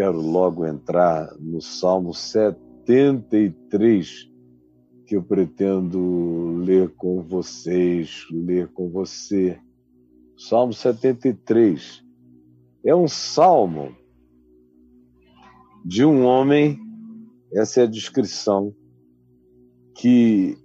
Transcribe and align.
quero 0.00 0.18
logo 0.18 0.64
entrar 0.64 1.30
no 1.38 1.60
Salmo 1.60 2.14
73, 2.14 4.30
que 5.04 5.14
eu 5.14 5.22
pretendo 5.22 6.56
ler 6.64 6.88
com 6.94 7.22
vocês, 7.22 8.24
ler 8.30 8.68
com 8.68 8.88
você. 8.88 9.60
Salmo 10.38 10.72
73 10.72 12.02
é 12.82 12.96
um 12.96 13.06
salmo 13.06 13.94
de 15.84 16.02
um 16.02 16.24
homem, 16.24 16.80
essa 17.52 17.82
é 17.82 17.84
a 17.84 17.86
descrição, 17.86 18.74
que 19.94 20.56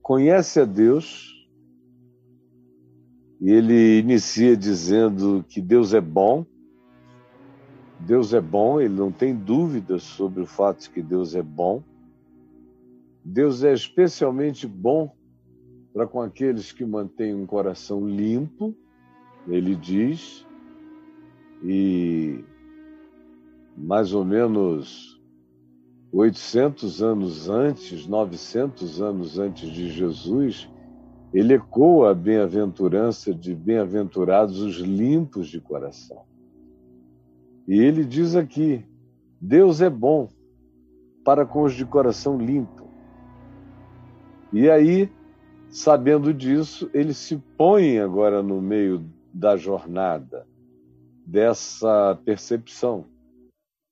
conhece 0.00 0.60
a 0.60 0.64
Deus, 0.64 1.44
ele 3.40 3.98
inicia 3.98 4.56
dizendo 4.56 5.44
que 5.48 5.60
Deus 5.60 5.92
é 5.92 6.00
bom. 6.00 6.46
Deus 8.00 8.32
é 8.32 8.40
bom, 8.40 8.80
ele 8.80 8.94
não 8.94 9.10
tem 9.10 9.34
dúvidas 9.34 10.02
sobre 10.02 10.42
o 10.42 10.46
fato 10.46 10.82
de 10.82 10.90
que 10.90 11.02
Deus 11.02 11.34
é 11.34 11.42
bom. 11.42 11.82
Deus 13.24 13.64
é 13.64 13.72
especialmente 13.72 14.66
bom 14.66 15.14
para 15.92 16.06
com 16.06 16.20
aqueles 16.20 16.70
que 16.70 16.84
mantêm 16.84 17.34
um 17.34 17.44
coração 17.44 18.06
limpo, 18.06 18.74
ele 19.48 19.74
diz, 19.74 20.46
e 21.62 22.44
mais 23.76 24.12
ou 24.12 24.24
menos 24.24 25.20
800 26.12 27.02
anos 27.02 27.48
antes, 27.48 28.06
900 28.06 29.02
anos 29.02 29.38
antes 29.38 29.68
de 29.70 29.90
Jesus, 29.90 30.70
ele 31.32 31.54
ecoa 31.54 32.12
a 32.12 32.14
bem-aventurança 32.14 33.34
de 33.34 33.54
bem-aventurados 33.54 34.60
os 34.60 34.76
limpos 34.76 35.48
de 35.48 35.60
coração. 35.60 36.22
E 37.68 37.78
ele 37.78 38.02
diz 38.02 38.34
aqui: 38.34 38.82
Deus 39.38 39.82
é 39.82 39.90
bom 39.90 40.30
para 41.22 41.44
com 41.44 41.64
os 41.64 41.74
de 41.74 41.84
coração 41.84 42.38
limpo. 42.38 42.88
E 44.50 44.70
aí, 44.70 45.12
sabendo 45.68 46.32
disso, 46.32 46.90
ele 46.94 47.12
se 47.12 47.36
põe 47.58 47.98
agora 47.98 48.42
no 48.42 48.62
meio 48.62 49.04
da 49.34 49.54
jornada, 49.58 50.46
dessa 51.26 52.18
percepção. 52.24 53.04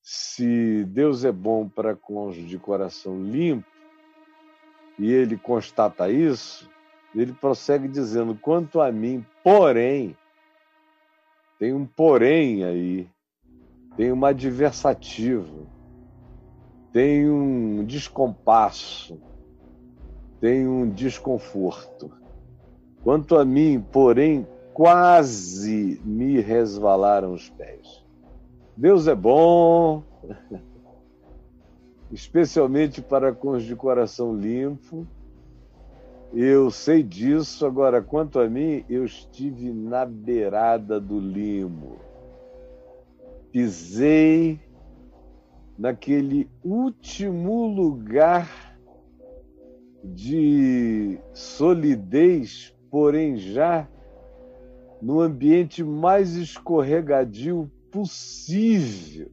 Se 0.02 0.84
Deus 0.86 1.27
é 1.27 1.33
bom 1.33 1.68
para 1.68 1.94
com 1.94 2.28
os 2.28 2.36
de 2.36 2.58
coração 2.58 3.22
limpo, 3.22 3.68
e 4.98 5.12
ele 5.12 5.36
constata 5.36 6.08
isso, 6.08 6.70
ele 7.14 7.34
prossegue 7.34 7.88
dizendo: 7.88 8.34
quanto 8.34 8.80
a 8.80 8.90
mim, 8.90 9.22
porém, 9.44 10.16
tem 11.58 11.74
um 11.74 11.84
porém 11.84 12.64
aí, 12.64 13.06
tem 13.97 14.12
uma 14.12 14.28
adversativa, 14.28 15.66
tem 16.92 17.28
um 17.30 17.84
descompasso, 17.84 19.19
tem 20.41 20.69
um 20.69 20.89
desconforto. 20.91 22.11
Quanto 23.02 23.36
a 23.36 23.44
mim, 23.44 23.84
porém, 23.92 24.47
quase 24.74 26.00
me 26.05 26.41
resvalaram 26.41 27.33
os 27.33 27.48
pés. 27.48 28.05
Deus 28.77 29.08
é 29.08 29.14
bom, 29.14 30.02
especialmente 32.12 33.00
para 33.00 33.33
com 33.33 33.52
os 33.52 33.62
de 33.62 33.74
coração 33.74 34.36
limpo, 34.36 35.06
eu 36.34 36.70
sei 36.70 37.02
disso. 37.02 37.64
Agora, 37.64 38.02
quanto 38.02 38.39
a 38.39 38.48
mim, 38.48 38.84
eu 38.91 39.05
estive 39.05 39.72
na 39.72 40.05
beirada 40.05 41.00
do 41.00 41.19
limo. 41.19 41.97
Pisei 43.56 44.60
naquele 45.78 46.46
último 46.62 47.66
lugar 47.66 48.76
de 50.04 51.18
solidez, 51.32 52.77
porém 52.90 53.39
já 53.39 53.89
no 55.00 55.22
ambiente 55.22 55.83
mais 55.83 56.34
escorregadio 56.34 57.72
possível. 57.90 59.33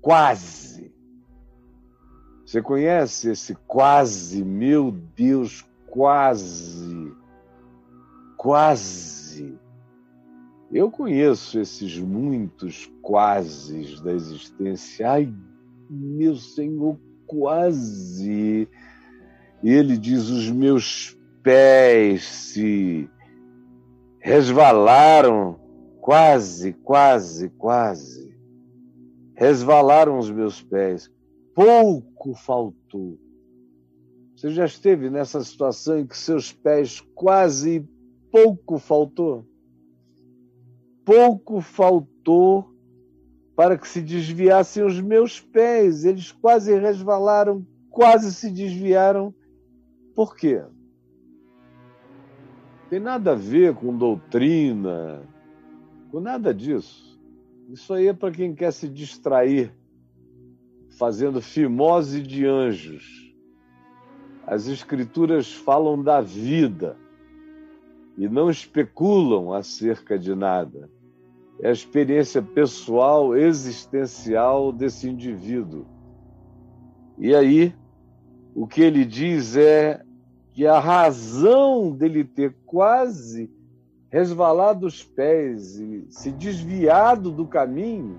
Quase. 0.00 0.94
Você 2.46 2.62
conhece 2.62 3.30
esse 3.30 3.56
quase? 3.66 4.44
Meu 4.44 4.92
Deus, 4.92 5.68
quase. 5.88 7.12
Quase. 8.36 9.58
Eu 10.70 10.90
conheço 10.90 11.58
esses 11.58 11.98
muitos 11.98 12.90
quases 13.00 14.00
da 14.00 14.12
existência. 14.12 15.10
Ai, 15.10 15.32
meu 15.88 16.36
Senhor, 16.36 16.98
quase. 17.26 18.68
Ele 19.62 19.96
diz: 19.96 20.28
os 20.28 20.50
meus 20.50 21.16
pés 21.42 22.24
se 22.24 23.08
resvalaram, 24.20 25.58
quase, 26.00 26.72
quase, 26.72 27.48
quase. 27.50 28.36
Resvalaram 29.34 30.18
os 30.18 30.30
meus 30.30 30.60
pés 30.60 31.10
pouco 31.58 32.34
faltou. 32.36 33.18
Você 34.36 34.50
já 34.50 34.64
esteve 34.64 35.10
nessa 35.10 35.42
situação 35.42 35.98
em 35.98 36.06
que 36.06 36.16
seus 36.16 36.52
pés 36.52 37.00
quase 37.16 37.84
pouco 38.30 38.78
faltou? 38.78 39.44
Pouco 41.08 41.62
faltou 41.62 42.70
para 43.56 43.78
que 43.78 43.88
se 43.88 44.02
desviassem 44.02 44.84
os 44.84 45.00
meus 45.00 45.40
pés. 45.40 46.04
Eles 46.04 46.30
quase 46.30 46.78
resvalaram, 46.78 47.66
quase 47.88 48.30
se 48.30 48.50
desviaram. 48.50 49.34
Por 50.14 50.36
quê? 50.36 50.62
Tem 52.90 53.00
nada 53.00 53.32
a 53.32 53.34
ver 53.34 53.74
com 53.74 53.96
doutrina, 53.96 55.22
com 56.10 56.20
nada 56.20 56.52
disso. 56.52 57.18
Isso 57.70 57.94
aí 57.94 58.08
é 58.08 58.12
para 58.12 58.30
quem 58.30 58.54
quer 58.54 58.70
se 58.70 58.86
distrair 58.86 59.74
fazendo 60.98 61.40
fimose 61.40 62.20
de 62.20 62.44
anjos. 62.44 63.34
As 64.46 64.66
escrituras 64.66 65.54
falam 65.54 66.02
da 66.02 66.20
vida 66.20 66.98
e 68.18 68.28
não 68.28 68.50
especulam 68.50 69.54
acerca 69.54 70.18
de 70.18 70.34
nada. 70.34 70.97
É 71.60 71.68
a 71.68 71.72
experiência 71.72 72.40
pessoal, 72.40 73.36
existencial 73.36 74.72
desse 74.72 75.08
indivíduo. 75.08 75.84
E 77.18 77.34
aí, 77.34 77.74
o 78.54 78.66
que 78.66 78.80
ele 78.80 79.04
diz 79.04 79.56
é 79.56 80.02
que 80.52 80.66
a 80.66 80.78
razão 80.78 81.90
dele 81.90 82.24
ter 82.24 82.54
quase 82.64 83.50
resvalado 84.10 84.86
os 84.86 85.02
pés 85.02 85.78
e 85.78 86.06
se 86.08 86.30
desviado 86.30 87.30
do 87.30 87.46
caminho 87.46 88.18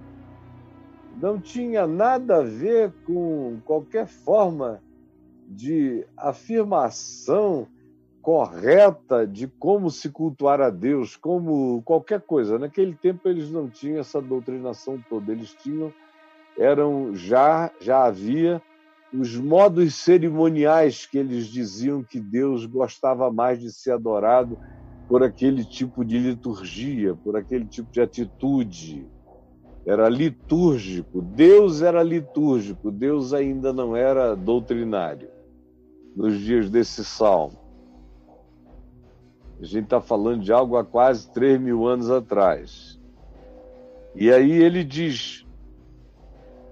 não 1.20 1.40
tinha 1.40 1.86
nada 1.88 2.38
a 2.38 2.44
ver 2.44 2.94
com 3.06 3.60
qualquer 3.66 4.08
forma 4.08 4.82
de 5.48 6.06
afirmação 6.16 7.68
correta 8.22 9.26
de 9.26 9.48
como 9.48 9.90
se 9.90 10.10
cultuar 10.10 10.62
a 10.62 10.70
Deus, 10.70 11.16
como 11.16 11.82
qualquer 11.84 12.22
coisa. 12.22 12.60
Naquele 12.60 12.94
tempo 12.94 13.28
eles 13.28 13.50
não 13.50 13.70
tinham 13.70 14.00
essa 14.00 14.22
doutrinação 14.22 15.04
toda, 15.10 15.32
eles 15.32 15.54
tinham 15.54 15.94
eram 16.58 17.16
já 17.16 17.72
já 17.80 18.06
havia 18.06 18.62
os 19.14 19.36
modos 19.36 19.96
cerimoniais 19.96 21.06
que 21.06 21.18
eles 21.18 21.48
diziam 21.48 22.04
que 22.04 22.20
Deus 22.20 22.66
gostava 22.66 23.32
mais 23.32 23.60
de 23.60 23.72
ser 23.72 23.92
adorado 23.92 24.58
por 25.08 25.24
aquele 25.24 25.66
tipo 25.66 26.06
de 26.06 26.20
liturgia, 26.20 27.16
por 27.16 27.36
aquele 27.36 27.66
tipo 27.66 27.92
de 27.92 28.02
atitude 28.02 29.10
era 29.86 30.08
litúrgico. 30.08 31.22
Deus 31.22 31.82
era 31.82 32.04
litúrgico, 32.04 32.92
Deus 32.92 33.34
ainda 33.34 33.74
não 33.74 33.96
era 33.96 34.36
doutrinário 34.36 35.30
nos 36.16 36.38
dias 36.40 36.70
desse 36.70 37.04
salmo. 37.04 37.69
A 39.60 39.66
gente 39.66 39.86
está 39.86 40.00
falando 40.00 40.44
de 40.44 40.54
algo 40.54 40.78
há 40.78 40.86
quase 40.86 41.30
3 41.32 41.60
mil 41.60 41.86
anos 41.86 42.10
atrás. 42.10 43.00
E 44.16 44.32
aí 44.32 44.52
ele 44.52 44.84
diz: 44.84 45.46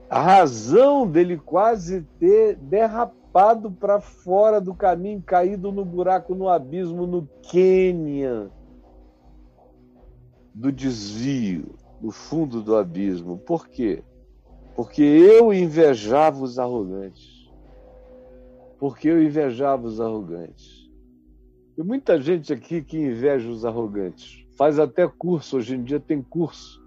a 0.10 0.22
razão 0.22 1.06
dele 1.06 1.38
quase 1.38 2.02
ter 2.20 2.56
derrapado 2.56 3.70
para 3.72 4.00
fora 4.00 4.62
do 4.62 4.74
caminho, 4.74 5.22
caído 5.22 5.72
no 5.72 5.84
buraco, 5.84 6.34
no 6.34 6.50
abismo, 6.50 7.06
no 7.06 7.28
Quênia, 7.42 8.50
do 10.54 10.72
desvio 10.72 11.76
no 12.02 12.12
fundo 12.12 12.62
do 12.62 12.76
abismo. 12.76 13.38
Por 13.38 13.68
quê? 13.68 14.04
Porque 14.76 15.02
eu 15.02 15.54
invejava 15.54 16.44
os 16.44 16.60
arrogantes. 16.60 17.52
Porque 18.80 19.08
eu 19.08 19.22
invejava 19.22 19.88
os 19.88 20.00
arrogantes. 20.00 20.77
Tem 21.78 21.86
muita 21.86 22.20
gente 22.20 22.52
aqui 22.52 22.82
que 22.82 22.98
inveja 22.98 23.48
os 23.48 23.64
arrogantes. 23.64 24.44
Faz 24.58 24.80
até 24.80 25.08
curso, 25.08 25.58
hoje 25.58 25.76
em 25.76 25.84
dia 25.84 26.00
tem 26.00 26.24
curso. 26.24 26.84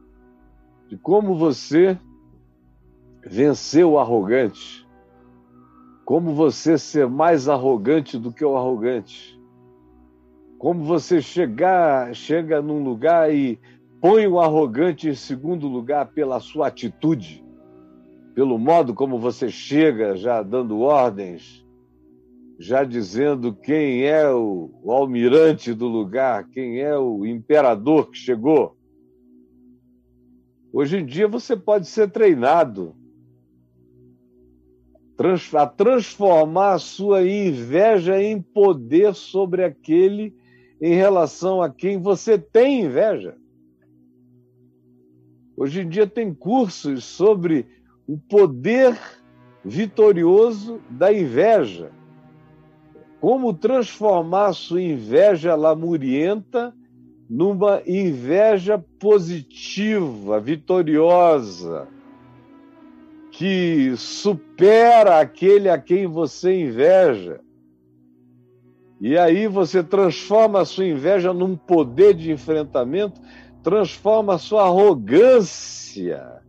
De 0.88 0.96
como 0.96 1.37
você 1.37 1.96
vencer 3.25 3.84
o 3.84 4.00
arrogante, 4.00 4.84
como 6.04 6.34
você 6.34 6.76
ser 6.76 7.06
mais 7.08 7.48
arrogante 7.48 8.19
do 8.19 8.32
que 8.32 8.44
o 8.44 8.56
arrogante, 8.56 9.40
como 10.58 10.82
você 10.82 11.22
chegar, 11.22 12.12
chega 12.12 12.60
num 12.60 12.82
lugar 12.82 13.32
e 13.32 13.60
põe 14.00 14.26
o 14.26 14.40
arrogante 14.40 15.08
em 15.08 15.14
segundo 15.14 15.69
lugar 15.69 16.08
pela 16.08 16.40
sua 16.40 16.66
atitude, 16.66 17.44
pelo 18.34 18.58
modo 18.58 18.92
como 18.92 19.20
você 19.20 19.50
chega, 19.50 20.16
já 20.16 20.42
dando 20.42 20.81
ordens, 20.81 21.64
já 22.60 22.84
dizendo 22.84 23.54
quem 23.54 24.04
é 24.04 24.30
o, 24.30 24.70
o 24.82 24.92
almirante 24.92 25.72
do 25.72 25.88
lugar, 25.88 26.46
quem 26.50 26.78
é 26.78 26.94
o 26.94 27.24
imperador 27.24 28.10
que 28.10 28.18
chegou. 28.18 28.76
Hoje 30.70 30.98
em 30.98 31.06
dia 31.06 31.26
você 31.26 31.56
pode 31.56 31.88
ser 31.88 32.10
treinado 32.10 32.94
a 35.54 35.66
transformar 35.66 36.74
a 36.74 36.78
sua 36.78 37.26
inveja 37.26 38.22
em 38.22 38.42
poder 38.42 39.14
sobre 39.14 39.64
aquele 39.64 40.36
em 40.82 40.94
relação 40.94 41.62
a 41.62 41.70
quem 41.70 41.98
você 41.98 42.38
tem 42.38 42.84
inveja. 42.84 43.38
Hoje 45.56 45.80
em 45.80 45.88
dia 45.88 46.06
tem 46.06 46.34
cursos 46.34 47.04
sobre 47.04 47.66
o 48.06 48.18
poder 48.18 48.98
vitorioso 49.64 50.78
da 50.90 51.10
inveja. 51.10 51.90
Como 53.20 53.52
transformar 53.52 54.55
sua 54.55 54.81
inveja 54.81 55.55
lamurienta 55.55 56.75
numa 57.28 57.82
inveja 57.87 58.82
positiva, 58.99 60.40
vitoriosa, 60.40 61.87
que 63.31 63.94
supera 63.96 65.20
aquele 65.20 65.69
a 65.69 65.78
quem 65.78 66.06
você 66.06 66.62
inveja. 66.62 67.40
E 69.00 69.17
aí 69.17 69.46
você 69.46 69.82
transforma 69.82 70.61
a 70.61 70.64
sua 70.64 70.87
inveja 70.87 71.32
num 71.32 71.56
poder 71.56 72.14
de 72.14 72.32
enfrentamento, 72.32 73.20
transforma 73.62 74.34
a 74.34 74.38
sua 74.38 74.64
arrogância 74.64 76.40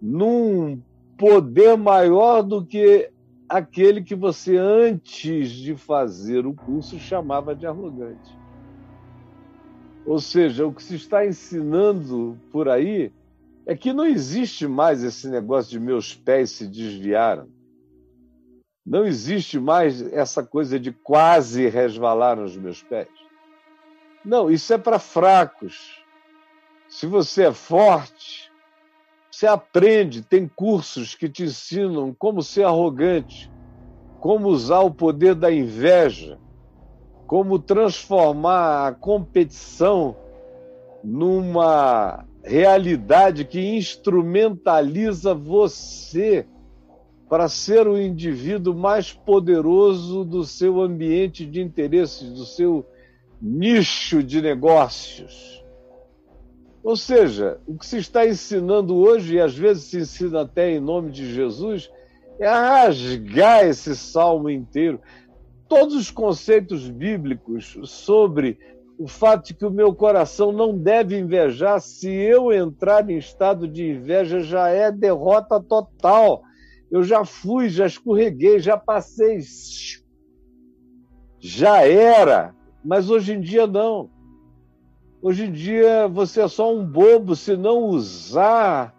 num 0.00 0.80
poder 1.16 1.76
maior 1.76 2.42
do 2.42 2.64
que 2.64 3.10
aquele 3.50 4.00
que 4.00 4.14
você, 4.14 4.56
antes 4.56 5.50
de 5.50 5.74
fazer 5.74 6.46
o 6.46 6.54
curso, 6.54 7.00
chamava 7.00 7.52
de 7.52 7.66
arrogante. 7.66 8.38
Ou 10.06 10.20
seja, 10.20 10.64
o 10.64 10.72
que 10.72 10.82
se 10.82 10.94
está 10.94 11.26
ensinando 11.26 12.38
por 12.52 12.68
aí 12.68 13.12
é 13.66 13.76
que 13.76 13.92
não 13.92 14.06
existe 14.06 14.68
mais 14.68 15.02
esse 15.02 15.28
negócio 15.28 15.72
de 15.72 15.80
meus 15.80 16.14
pés 16.14 16.50
se 16.52 16.66
desviaram. 16.66 17.48
Não 18.86 19.04
existe 19.04 19.58
mais 19.58 20.00
essa 20.12 20.44
coisa 20.44 20.78
de 20.78 20.92
quase 20.92 21.68
resvalar 21.68 22.36
nos 22.36 22.56
meus 22.56 22.82
pés. 22.84 23.08
Não, 24.24 24.48
isso 24.48 24.72
é 24.72 24.78
para 24.78 24.98
fracos. 25.00 26.04
Se 26.88 27.04
você 27.04 27.44
é 27.44 27.52
forte, 27.52 28.49
você 29.40 29.46
aprende, 29.46 30.20
tem 30.20 30.46
cursos 30.46 31.14
que 31.14 31.26
te 31.26 31.44
ensinam 31.44 32.14
como 32.18 32.42
ser 32.42 32.64
arrogante, 32.64 33.50
como 34.20 34.48
usar 34.48 34.80
o 34.80 34.90
poder 34.90 35.34
da 35.34 35.50
inveja, 35.50 36.38
como 37.26 37.58
transformar 37.58 38.86
a 38.86 38.92
competição 38.92 40.14
numa 41.02 42.26
realidade 42.44 43.46
que 43.46 43.78
instrumentaliza 43.78 45.32
você 45.32 46.46
para 47.26 47.48
ser 47.48 47.88
o 47.88 47.98
indivíduo 47.98 48.74
mais 48.74 49.10
poderoso 49.10 50.22
do 50.22 50.44
seu 50.44 50.82
ambiente 50.82 51.46
de 51.46 51.62
interesses, 51.62 52.30
do 52.30 52.44
seu 52.44 52.84
nicho 53.40 54.22
de 54.22 54.42
negócios. 54.42 55.59
Ou 56.82 56.96
seja, 56.96 57.60
o 57.66 57.76
que 57.76 57.86
se 57.86 57.98
está 57.98 58.26
ensinando 58.26 58.96
hoje, 58.96 59.36
e 59.36 59.40
às 59.40 59.56
vezes 59.56 59.84
se 59.84 59.98
ensina 59.98 60.42
até 60.42 60.70
em 60.70 60.80
nome 60.80 61.10
de 61.10 61.32
Jesus, 61.32 61.90
é 62.38 62.48
rasgar 62.48 63.66
esse 63.66 63.94
salmo 63.94 64.48
inteiro. 64.48 65.00
Todos 65.68 65.94
os 65.94 66.10
conceitos 66.10 66.88
bíblicos 66.88 67.78
sobre 67.84 68.58
o 68.98 69.06
fato 69.06 69.48
de 69.48 69.54
que 69.54 69.64
o 69.64 69.70
meu 69.70 69.94
coração 69.94 70.52
não 70.52 70.76
deve 70.76 71.18
invejar, 71.18 71.80
se 71.80 72.08
eu 72.08 72.52
entrar 72.52 73.08
em 73.08 73.16
estado 73.16 73.68
de 73.68 73.90
inveja, 73.90 74.40
já 74.40 74.68
é 74.68 74.90
derrota 74.90 75.60
total 75.60 76.42
eu 76.90 77.04
já 77.04 77.24
fui, 77.24 77.68
já 77.68 77.86
escorreguei, 77.86 78.58
já 78.58 78.76
passei. 78.76 79.38
Já 81.38 81.86
era, 81.86 82.54
mas 82.84 83.08
hoje 83.08 83.32
em 83.32 83.40
dia 83.40 83.66
não. 83.66 84.10
Hoje 85.22 85.44
em 85.44 85.52
dia 85.52 86.08
você 86.08 86.40
é 86.40 86.48
só 86.48 86.74
um 86.74 86.82
bobo 86.82 87.36
se 87.36 87.54
não 87.54 87.84
usar 87.84 88.94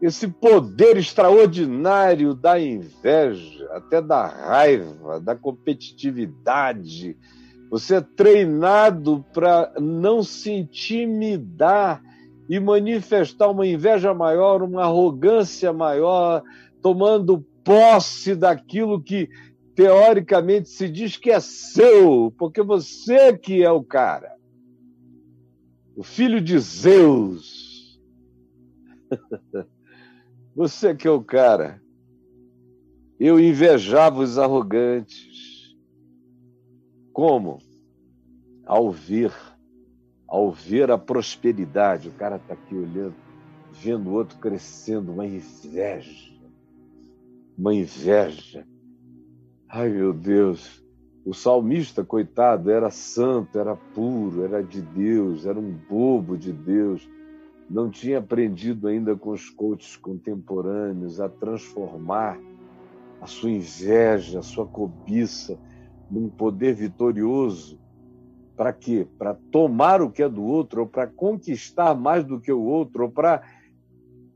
esse 0.00 0.28
poder 0.28 0.96
extraordinário 0.96 2.32
da 2.32 2.60
inveja, 2.60 3.68
até 3.72 4.00
da 4.00 4.24
raiva, 4.24 5.20
da 5.20 5.34
competitividade. 5.34 7.16
Você 7.70 7.96
é 7.96 8.00
treinado 8.00 9.24
para 9.34 9.72
não 9.80 10.22
se 10.22 10.52
intimidar 10.52 12.00
e 12.48 12.60
manifestar 12.60 13.50
uma 13.50 13.66
inveja 13.66 14.14
maior, 14.14 14.62
uma 14.62 14.84
arrogância 14.84 15.72
maior, 15.72 16.42
tomando 16.80 17.44
posse 17.64 18.36
daquilo 18.36 19.02
que 19.02 19.28
teoricamente 19.74 20.68
se 20.68 20.88
diz 20.88 21.16
que 21.16 21.32
é 21.32 21.40
seu, 21.40 22.32
porque 22.38 22.62
você 22.62 23.36
que 23.36 23.64
é 23.64 23.70
o 23.70 23.82
cara. 23.82 24.39
O 25.96 26.02
filho 26.02 26.40
de 26.40 26.58
Zeus. 26.58 28.00
você 30.54 30.94
que 30.94 31.06
é 31.06 31.10
o 31.10 31.22
cara. 31.22 31.82
Eu 33.18 33.38
invejava 33.38 34.20
os 34.20 34.38
arrogantes. 34.38 35.76
Como? 37.12 37.58
Ao 38.64 38.90
ver, 38.90 39.32
ao 40.26 40.50
ver 40.50 40.90
a 40.90 40.96
prosperidade, 40.96 42.08
o 42.08 42.12
cara 42.12 42.36
está 42.36 42.54
aqui 42.54 42.74
olhando, 42.74 43.16
vendo 43.72 44.08
o 44.08 44.14
outro 44.14 44.38
crescendo, 44.38 45.12
uma 45.12 45.26
inveja 45.26 46.30
uma 47.60 47.74
inveja. 47.74 48.66
Ai, 49.68 49.90
meu 49.90 50.14
Deus. 50.14 50.82
O 51.30 51.32
salmista, 51.32 52.04
coitado, 52.04 52.72
era 52.72 52.90
santo, 52.90 53.56
era 53.56 53.76
puro, 53.76 54.42
era 54.42 54.64
de 54.64 54.82
Deus, 54.82 55.46
era 55.46 55.56
um 55.56 55.70
bobo 55.88 56.36
de 56.36 56.52
Deus. 56.52 57.08
Não 57.70 57.88
tinha 57.88 58.18
aprendido 58.18 58.88
ainda 58.88 59.14
com 59.14 59.30
os 59.30 59.48
coaches 59.48 59.96
contemporâneos 59.96 61.20
a 61.20 61.28
transformar 61.28 62.36
a 63.20 63.28
sua 63.28 63.48
inveja, 63.48 64.40
a 64.40 64.42
sua 64.42 64.66
cobiça 64.66 65.56
num 66.10 66.28
poder 66.28 66.74
vitorioso. 66.74 67.78
Para 68.56 68.72
quê? 68.72 69.06
Para 69.16 69.36
tomar 69.52 70.02
o 70.02 70.10
que 70.10 70.24
é 70.24 70.28
do 70.28 70.42
outro, 70.42 70.80
ou 70.80 70.86
para 70.88 71.06
conquistar 71.06 71.94
mais 71.94 72.24
do 72.24 72.40
que 72.40 72.50
o 72.50 72.60
outro, 72.60 73.04
ou 73.04 73.08
para 73.08 73.40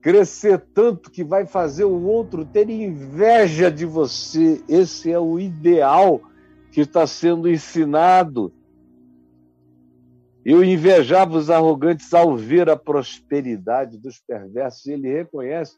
crescer 0.01 0.65
tanto 0.73 1.11
que 1.11 1.25
vai 1.25 1.45
fazer 1.45 1.87
o 1.87 2.05
outro 2.05 2.45
ter 2.45 2.71
inveja 2.71 3.69
de 3.69 3.85
você. 3.85 4.63
Esse 4.69 5.11
é 5.11 5.19
o 5.19 5.41
ideal 5.41 6.23
que 6.75 6.81
está 6.81 7.07
sendo 7.07 7.49
ensinado. 7.49 8.53
Eu 10.45 10.65
invejava 10.65 11.39
os 11.39 11.49
arrogantes 11.49 12.13
ao 12.13 12.37
ver 12.37 12.69
a 12.69 12.77
prosperidade 12.77 13.97
dos 13.97 14.19
perversos. 14.19 14.85
Ele 14.87 15.09
reconhece 15.09 15.77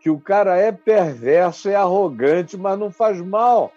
que 0.00 0.10
o 0.10 0.18
cara 0.18 0.56
é 0.56 0.72
perverso, 0.72 1.68
é 1.68 1.76
arrogante, 1.76 2.56
mas 2.56 2.76
não 2.76 2.90
faz 2.90 3.20
mal. 3.20 3.72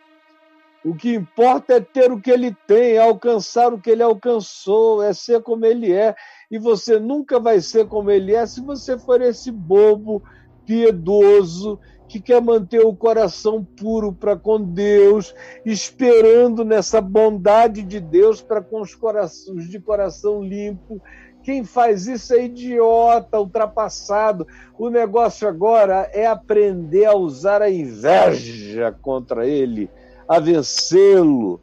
O 0.83 0.95
que 0.95 1.13
importa 1.13 1.75
é 1.75 1.79
ter 1.79 2.11
o 2.11 2.19
que 2.19 2.31
ele 2.31 2.55
tem, 2.65 2.93
é 2.93 2.97
alcançar 2.97 3.71
o 3.71 3.79
que 3.79 3.91
ele 3.91 4.01
alcançou, 4.01 5.03
é 5.03 5.13
ser 5.13 5.43
como 5.43 5.65
ele 5.67 5.93
é 5.93 6.15
e 6.49 6.57
você 6.57 6.99
nunca 6.99 7.39
vai 7.39 7.61
ser 7.61 7.87
como 7.87 8.09
ele 8.09 8.33
é 8.33 8.45
se 8.45 8.61
você 8.61 8.97
for 8.97 9.21
esse 9.21 9.51
bobo 9.51 10.23
piedoso 10.65 11.79
que 12.15 12.21
quer 12.21 12.41
manter 12.41 12.79
o 12.79 12.95
coração 12.95 13.61
puro 13.61 14.13
para 14.13 14.37
com 14.37 14.61
Deus, 14.61 15.35
esperando 15.65 16.63
nessa 16.63 17.01
bondade 17.01 17.83
de 17.83 17.99
Deus 17.99 18.41
para 18.41 18.61
com 18.61 18.79
os 18.79 18.95
corações 18.95 19.69
de 19.69 19.81
coração 19.81 20.41
limpo. 20.41 21.01
Quem 21.43 21.65
faz 21.65 22.07
isso 22.07 22.33
é 22.33 22.45
idiota, 22.45 23.37
ultrapassado. 23.37 24.47
O 24.79 24.89
negócio 24.89 25.45
agora 25.45 26.09
é 26.13 26.25
aprender 26.25 27.03
a 27.03 27.13
usar 27.13 27.61
a 27.61 27.69
inveja 27.69 28.95
contra 29.01 29.45
ele, 29.45 29.89
a 30.25 30.39
vencê-lo, 30.39 31.59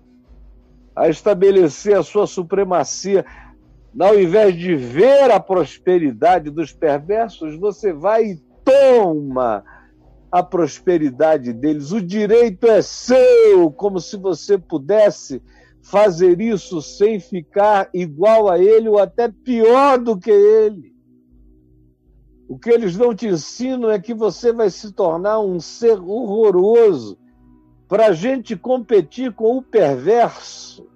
a 0.95 1.09
estabelecer 1.09 1.97
a 1.97 2.03
sua 2.03 2.27
supremacia 2.27 3.25
ao 3.99 4.19
invés 4.19 4.55
de 4.55 4.75
ver 4.75 5.31
a 5.31 5.41
prosperidade 5.41 6.51
dos 6.51 6.73
perversos, 6.73 7.59
você 7.59 7.93
vai 7.93 8.25
e 8.25 8.37
toma 8.65 9.65
a 10.33 10.43
prosperidade 10.43 11.53
deles. 11.53 11.93
O 11.93 12.01
direito 12.01 12.67
é 12.67 12.81
seu, 12.81 13.71
como 13.71 14.01
se 14.01 14.17
você 14.17 14.57
pudesse 14.57 15.43
fazer 15.83 16.41
isso 16.41 16.81
sem 16.81 17.21
ficar 17.21 17.91
igual 17.93 18.49
a 18.49 18.59
ele 18.59 18.89
ou 18.89 18.99
até 18.99 19.29
pior 19.29 19.99
do 19.99 20.19
que 20.19 20.31
ele. 20.31 20.91
O 22.49 22.59
que 22.59 22.71
eles 22.71 22.97
não 22.97 23.15
te 23.15 23.27
ensinam 23.27 23.91
é 23.91 23.99
que 23.99 24.15
você 24.15 24.53
vai 24.53 24.71
se 24.71 24.93
tornar 24.93 25.41
um 25.41 25.61
ser 25.61 26.01
horroroso 26.01 27.19
para 27.87 28.07
a 28.07 28.13
gente 28.13 28.57
competir 28.57 29.33
com 29.33 29.59
o 29.59 29.63
perverso 29.63 30.87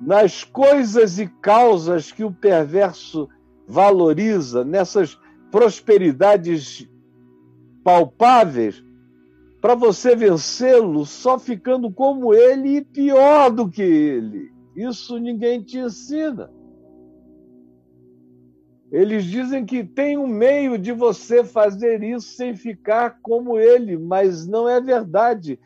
nas 0.00 0.44
coisas 0.44 1.18
e 1.18 1.26
causas 1.26 2.12
que 2.12 2.22
o 2.22 2.30
perverso 2.30 3.28
valoriza, 3.66 4.64
nessas 4.64 5.18
prosperidades 5.50 6.86
palpáveis, 7.84 8.82
para 9.60 9.74
você 9.74 10.16
vencê-lo 10.16 11.06
só 11.06 11.38
ficando 11.38 11.92
como 11.92 12.34
ele 12.34 12.78
e 12.78 12.84
pior 12.84 13.50
do 13.50 13.68
que 13.68 13.82
ele. 13.82 14.50
Isso 14.74 15.18
ninguém 15.18 15.62
te 15.62 15.78
ensina. 15.78 16.50
Eles 18.90 19.24
dizem 19.24 19.64
que 19.64 19.84
tem 19.84 20.18
um 20.18 20.26
meio 20.26 20.78
de 20.78 20.92
você 20.92 21.44
fazer 21.44 22.02
isso 22.02 22.34
sem 22.34 22.56
ficar 22.56 23.18
como 23.22 23.58
ele, 23.58 23.96
mas 23.96 24.46
não 24.46 24.68
é 24.68 24.80
verdade 24.80 25.58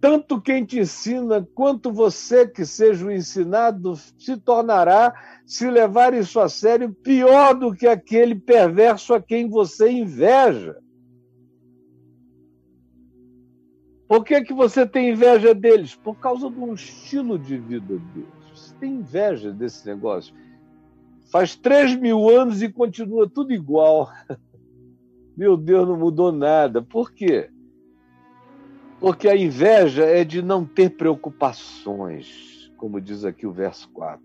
tanto 0.00 0.40
quem 0.40 0.64
te 0.64 0.80
ensina 0.80 1.46
quanto 1.54 1.92
você 1.92 2.46
que 2.46 2.64
seja 2.64 3.04
o 3.04 3.10
ensinado 3.10 3.96
se 4.16 4.36
tornará, 4.36 5.14
se 5.44 5.68
levar 5.68 6.14
isso 6.14 6.38
a 6.40 6.48
sério, 6.48 6.92
pior 6.92 7.54
do 7.54 7.74
que 7.74 7.86
aquele 7.86 8.34
perverso 8.34 9.14
a 9.14 9.20
quem 9.20 9.48
você 9.48 9.90
inveja. 9.90 10.76
Por 14.08 14.24
que, 14.24 14.40
que 14.40 14.54
você 14.54 14.86
tem 14.86 15.10
inveja 15.10 15.54
deles? 15.54 15.94
Por 15.94 16.16
causa 16.16 16.50
de 16.50 16.58
um 16.58 16.72
estilo 16.72 17.38
de 17.38 17.58
vida 17.58 17.98
deles. 17.98 18.32
Você 18.54 18.74
tem 18.76 18.94
inveja 18.94 19.52
desse 19.52 19.86
negócio. 19.86 20.34
Faz 21.30 21.54
três 21.54 21.94
mil 21.94 22.26
anos 22.30 22.62
e 22.62 22.72
continua 22.72 23.28
tudo 23.28 23.52
igual. 23.52 24.10
Meu 25.36 25.58
Deus, 25.58 25.86
não 25.86 25.98
mudou 25.98 26.32
nada. 26.32 26.80
Por 26.80 27.12
quê? 27.12 27.50
Porque 28.98 29.28
a 29.28 29.36
inveja 29.36 30.04
é 30.04 30.24
de 30.24 30.40
não 30.42 30.64
ter 30.64 30.96
preocupações, 30.96 32.72
como 32.78 33.00
diz 33.00 33.24
aqui 33.24 33.46
o 33.46 33.52
verso 33.52 33.90
4. 33.90 34.20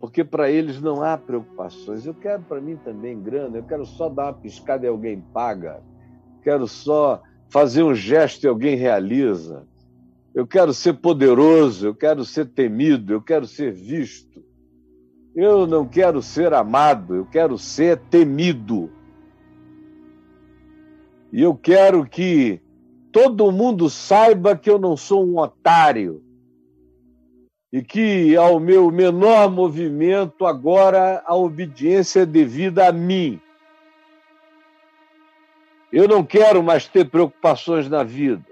Porque 0.00 0.24
para 0.24 0.50
eles 0.50 0.80
não 0.80 1.02
há 1.02 1.18
preocupações. 1.18 2.06
Eu 2.06 2.14
quero 2.14 2.42
para 2.42 2.60
mim 2.60 2.76
também 2.76 3.22
grana, 3.22 3.58
eu 3.58 3.62
quero 3.62 3.84
só 3.84 4.08
dar 4.08 4.24
uma 4.24 4.34
piscada 4.34 4.86
e 4.86 4.88
alguém 4.88 5.20
paga. 5.20 5.82
Quero 6.42 6.66
só 6.66 7.22
fazer 7.48 7.82
um 7.82 7.94
gesto 7.94 8.44
e 8.44 8.48
alguém 8.48 8.76
realiza. 8.76 9.64
Eu 10.34 10.46
quero 10.46 10.74
ser 10.74 10.94
poderoso, 10.94 11.86
eu 11.86 11.94
quero 11.94 12.24
ser 12.24 12.46
temido, 12.46 13.12
eu 13.12 13.22
quero 13.22 13.46
ser 13.46 13.72
visto. 13.72 14.44
Eu 15.34 15.66
não 15.66 15.86
quero 15.86 16.22
ser 16.22 16.52
amado, 16.52 17.14
eu 17.14 17.26
quero 17.26 17.58
ser 17.58 17.98
temido. 18.10 18.90
E 21.32 21.42
eu 21.42 21.54
quero 21.54 22.06
que 22.06 22.60
todo 23.12 23.50
mundo 23.52 23.88
saiba 23.88 24.56
que 24.56 24.68
eu 24.68 24.78
não 24.78 24.96
sou 24.96 25.26
um 25.26 25.38
otário 25.38 26.22
e 27.72 27.82
que 27.82 28.36
ao 28.36 28.60
meu 28.60 28.90
menor 28.90 29.50
movimento 29.50 30.46
agora 30.46 31.22
a 31.26 31.34
obediência 31.34 32.20
é 32.20 32.26
devida 32.26 32.88
a 32.88 32.92
mim. 32.92 33.40
Eu 35.92 36.08
não 36.08 36.24
quero 36.24 36.62
mais 36.62 36.86
ter 36.86 37.08
preocupações 37.08 37.88
na 37.88 38.02
vida. 38.02 38.44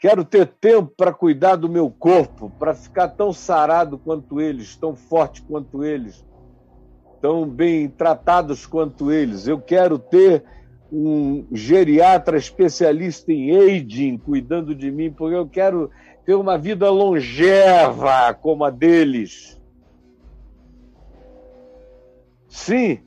Quero 0.00 0.24
ter 0.24 0.46
tempo 0.46 0.92
para 0.96 1.12
cuidar 1.12 1.56
do 1.56 1.68
meu 1.68 1.90
corpo, 1.90 2.50
para 2.58 2.72
ficar 2.72 3.08
tão 3.08 3.32
sarado 3.32 3.98
quanto 3.98 4.40
eles, 4.40 4.76
tão 4.76 4.94
forte 4.94 5.42
quanto 5.42 5.84
eles, 5.84 6.24
tão 7.20 7.48
bem 7.48 7.88
tratados 7.88 8.64
quanto 8.64 9.10
eles. 9.10 9.48
Eu 9.48 9.60
quero 9.60 9.98
ter 9.98 10.44
um 10.90 11.46
geriatra 11.52 12.38
especialista 12.38 13.32
em 13.32 13.56
aging 13.56 14.18
cuidando 14.18 14.74
de 14.74 14.90
mim, 14.90 15.10
porque 15.10 15.36
eu 15.36 15.48
quero 15.48 15.90
ter 16.24 16.34
uma 16.34 16.56
vida 16.56 16.90
longeva 16.90 18.32
como 18.34 18.64
a 18.64 18.70
deles. 18.70 19.60
Sim, 22.48 23.00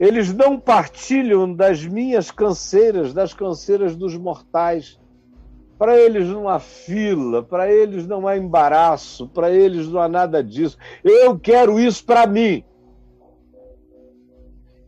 eles 0.00 0.32
não 0.32 0.58
partilham 0.58 1.54
das 1.54 1.84
minhas 1.84 2.30
canseiras, 2.30 3.12
das 3.12 3.34
canseiras 3.34 3.94
dos 3.94 4.16
mortais. 4.16 4.98
Para 5.78 5.98
eles 5.98 6.26
não 6.26 6.48
há 6.48 6.58
fila, 6.58 7.42
para 7.42 7.70
eles 7.72 8.06
não 8.06 8.26
há 8.26 8.36
embaraço, 8.36 9.28
para 9.28 9.50
eles 9.50 9.86
não 9.88 10.00
há 10.00 10.08
nada 10.08 10.42
disso. 10.42 10.76
Eu 11.04 11.38
quero 11.38 11.78
isso 11.78 12.04
para 12.04 12.26
mim 12.26 12.64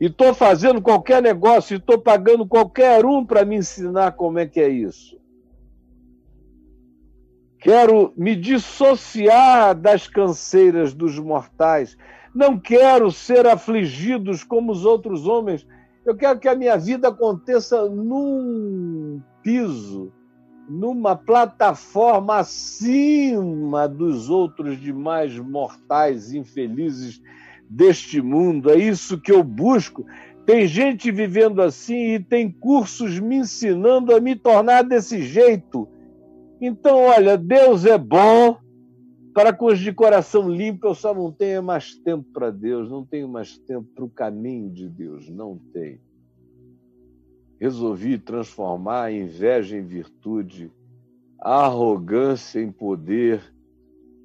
e 0.02 0.06
estou 0.06 0.34
fazendo 0.34 0.82
qualquer 0.82 1.22
negócio, 1.22 1.76
estou 1.76 1.96
pagando 1.96 2.44
qualquer 2.44 3.04
um 3.06 3.24
para 3.24 3.44
me 3.44 3.54
ensinar 3.54 4.10
como 4.12 4.36
é 4.40 4.46
que 4.46 4.58
é 4.58 4.68
isso. 4.68 5.16
Quero 7.60 8.12
me 8.16 8.34
dissociar 8.34 9.76
das 9.76 10.08
canseiras 10.08 10.92
dos 10.92 11.20
mortais. 11.20 11.96
Não 12.34 12.58
quero 12.58 13.10
ser 13.10 13.46
afligidos 13.46 14.42
como 14.42 14.72
os 14.72 14.84
outros 14.84 15.26
homens. 15.26 15.66
Eu 16.04 16.16
quero 16.16 16.38
que 16.38 16.48
a 16.48 16.54
minha 16.54 16.76
vida 16.76 17.08
aconteça 17.08 17.88
num 17.88 19.20
piso, 19.42 20.12
numa 20.68 21.14
plataforma 21.14 22.38
acima 22.38 23.86
dos 23.88 24.30
outros 24.30 24.80
demais 24.80 25.38
mortais 25.38 26.32
infelizes 26.32 27.20
deste 27.68 28.20
mundo, 28.20 28.70
é 28.70 28.76
isso 28.76 29.18
que 29.18 29.32
eu 29.32 29.42
busco. 29.42 30.04
Tem 30.44 30.66
gente 30.66 31.10
vivendo 31.10 31.62
assim 31.62 32.14
e 32.14 32.20
tem 32.20 32.50
cursos 32.50 33.18
me 33.18 33.36
ensinando 33.36 34.14
a 34.14 34.20
me 34.20 34.34
tornar 34.34 34.82
desse 34.82 35.22
jeito. 35.22 35.88
Então, 36.60 36.98
olha, 36.98 37.36
Deus 37.38 37.86
é 37.86 37.96
bom. 37.96 38.58
Para 39.34 39.52
com 39.52 39.66
os 39.66 39.78
de 39.78 39.92
coração 39.92 40.48
limpo, 40.48 40.86
eu 40.86 40.94
só 40.94 41.14
não 41.14 41.32
tenho 41.32 41.62
mais 41.62 41.94
tempo 41.94 42.26
para 42.32 42.50
Deus, 42.50 42.90
não 42.90 43.04
tenho 43.04 43.26
mais 43.26 43.56
tempo 43.56 43.88
para 43.94 44.04
o 44.04 44.10
caminho 44.10 44.70
de 44.70 44.86
Deus, 44.88 45.28
não 45.30 45.58
tenho. 45.72 45.98
Resolvi 47.58 48.18
transformar 48.18 49.04
a 49.04 49.12
inveja 49.12 49.76
em 49.78 49.82
virtude, 49.82 50.70
a 51.40 51.64
arrogância 51.64 52.60
em 52.60 52.70
poder, 52.70 53.42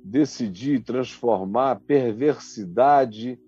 decidi 0.04 0.80
transformar 0.80 1.72
a 1.72 1.76
perversidade 1.76 3.40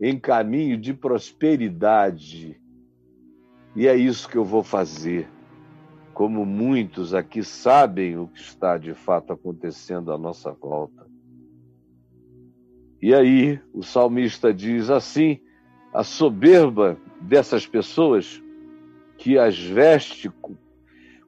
em 0.00 0.18
caminho 0.18 0.78
de 0.78 0.94
prosperidade. 0.94 2.58
E 3.76 3.86
é 3.86 3.94
isso 3.94 4.28
que 4.28 4.38
eu 4.38 4.44
vou 4.44 4.62
fazer. 4.62 5.28
Como 6.14 6.46
muitos 6.46 7.12
aqui 7.12 7.42
sabem 7.42 8.16
o 8.16 8.28
que 8.28 8.40
está 8.40 8.78
de 8.78 8.94
fato 8.94 9.32
acontecendo 9.32 10.12
à 10.12 10.16
nossa 10.16 10.52
volta. 10.52 11.06
E 13.02 13.12
aí, 13.12 13.60
o 13.72 13.82
salmista 13.82 14.54
diz 14.54 14.88
assim: 14.88 15.40
a 15.92 16.02
soberba 16.02 16.96
dessas 17.20 17.66
pessoas 17.66 18.40
que 19.18 19.38
as 19.38 19.58
veste 19.58 20.30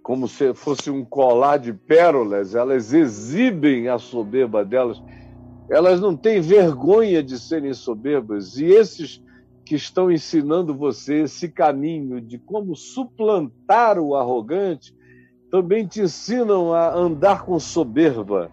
como 0.07 0.29
se 0.29 0.55
fosse 0.55 0.89
um 0.89 1.05
colar 1.05 1.57
de 1.57 1.73
pérolas, 1.73 2.55
elas 2.55 2.93
exibem 2.93 3.89
a 3.89 3.99
soberba 3.99 4.65
delas, 4.65 5.03
elas 5.69 6.01
não 6.01 6.17
têm 6.17 6.41
vergonha 6.41 7.25
de 7.25 7.37
serem 7.41 7.75
soberbas, 7.75 8.57
e 8.57 8.67
esses 8.67 9.21
que 9.67 9.75
estão 9.75 10.13
ensinando 10.13 10.73
você 10.73 11.23
esse 11.23 11.49
caminho 11.49 12.21
de 12.21 12.39
como 12.39 12.77
suplantar 12.77 13.99
o 13.99 14.15
arrogante, 14.15 14.95
também 15.51 15.85
te 15.85 16.03
ensinam 16.03 16.73
a 16.73 16.95
andar 16.95 17.45
com 17.45 17.59
soberba, 17.59 18.49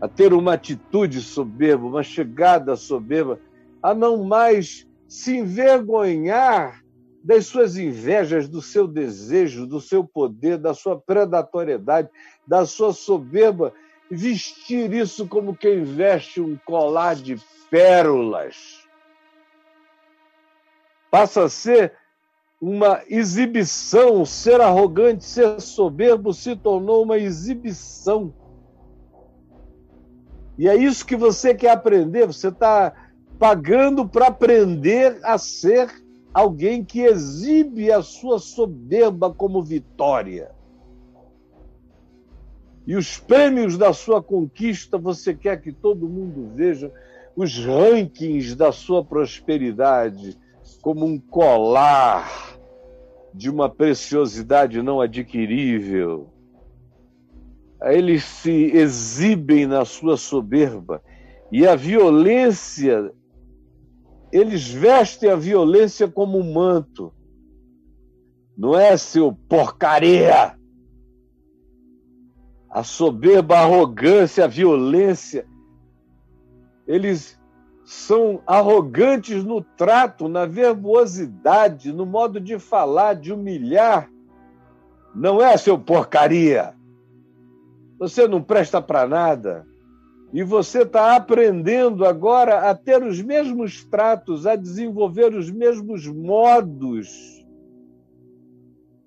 a 0.00 0.08
ter 0.08 0.32
uma 0.32 0.54
atitude 0.54 1.20
soberba, 1.20 1.86
uma 1.86 2.02
chegada 2.02 2.74
soberba, 2.74 3.38
a 3.80 3.94
não 3.94 4.24
mais 4.24 4.84
se 5.06 5.36
envergonhar 5.36 6.82
das 7.22 7.46
suas 7.46 7.76
invejas, 7.76 8.48
do 8.48 8.60
seu 8.60 8.88
desejo, 8.88 9.68
do 9.68 9.80
seu 9.80 10.02
poder, 10.02 10.58
da 10.58 10.74
sua 10.74 10.98
predatoriedade, 10.98 12.08
da 12.44 12.66
sua 12.66 12.92
soberba, 12.92 13.72
vestir 14.10 14.92
isso 14.92 15.28
como 15.28 15.56
quem 15.56 15.84
veste 15.84 16.40
um 16.40 16.58
colar 16.64 17.14
de 17.14 17.36
pérolas. 17.70 18.75
Passa 21.10 21.44
a 21.44 21.48
ser 21.48 21.92
uma 22.60 23.02
exibição, 23.08 24.24
ser 24.24 24.60
arrogante, 24.60 25.24
ser 25.24 25.60
soberbo 25.60 26.32
se 26.32 26.56
tornou 26.56 27.02
uma 27.02 27.18
exibição. 27.18 28.32
E 30.58 30.68
é 30.68 30.74
isso 30.74 31.04
que 31.04 31.16
você 31.16 31.54
quer 31.54 31.70
aprender. 31.70 32.26
Você 32.26 32.48
está 32.48 32.92
pagando 33.38 34.08
para 34.08 34.28
aprender 34.28 35.18
a 35.22 35.36
ser 35.36 35.90
alguém 36.32 36.82
que 36.82 37.00
exibe 37.00 37.92
a 37.92 38.02
sua 38.02 38.38
soberba 38.38 39.32
como 39.32 39.62
vitória. 39.62 40.50
E 42.86 42.94
os 42.96 43.18
prêmios 43.18 43.76
da 43.76 43.92
sua 43.92 44.22
conquista 44.22 44.96
você 44.96 45.34
quer 45.34 45.60
que 45.60 45.72
todo 45.72 46.08
mundo 46.08 46.52
veja 46.54 46.92
os 47.34 47.58
rankings 47.58 48.54
da 48.54 48.72
sua 48.72 49.04
prosperidade 49.04 50.38
como 50.82 51.04
um 51.04 51.18
colar 51.18 52.58
de 53.32 53.50
uma 53.50 53.68
preciosidade 53.68 54.80
não 54.82 55.00
adquirível. 55.00 56.32
Eles 57.82 58.24
se 58.24 58.70
exibem 58.72 59.66
na 59.66 59.84
sua 59.84 60.16
soberba 60.16 61.02
e 61.52 61.66
a 61.66 61.76
violência, 61.76 63.12
eles 64.32 64.68
vestem 64.68 65.30
a 65.30 65.36
violência 65.36 66.08
como 66.08 66.38
um 66.38 66.52
manto. 66.52 67.12
Não 68.56 68.76
é 68.76 68.96
seu 68.96 69.32
porcaria? 69.32 70.58
A 72.70 72.82
soberba, 72.82 73.56
a 73.56 73.62
arrogância, 73.62 74.44
a 74.44 74.48
violência, 74.48 75.46
eles 76.86 77.38
são 77.86 78.42
arrogantes 78.44 79.44
no 79.44 79.62
trato, 79.62 80.26
na 80.26 80.44
verbosidade, 80.44 81.92
no 81.92 82.04
modo 82.04 82.40
de 82.40 82.58
falar, 82.58 83.14
de 83.14 83.32
humilhar. 83.32 84.10
Não 85.14 85.40
é, 85.40 85.56
seu 85.56 85.78
porcaria? 85.78 86.74
Você 87.96 88.26
não 88.26 88.42
presta 88.42 88.82
para 88.82 89.06
nada. 89.06 89.64
E 90.32 90.42
você 90.42 90.82
está 90.82 91.14
aprendendo 91.14 92.04
agora 92.04 92.68
a 92.68 92.74
ter 92.74 93.04
os 93.04 93.22
mesmos 93.22 93.84
tratos, 93.84 94.48
a 94.48 94.56
desenvolver 94.56 95.32
os 95.32 95.48
mesmos 95.48 96.08
modos. 96.08 97.46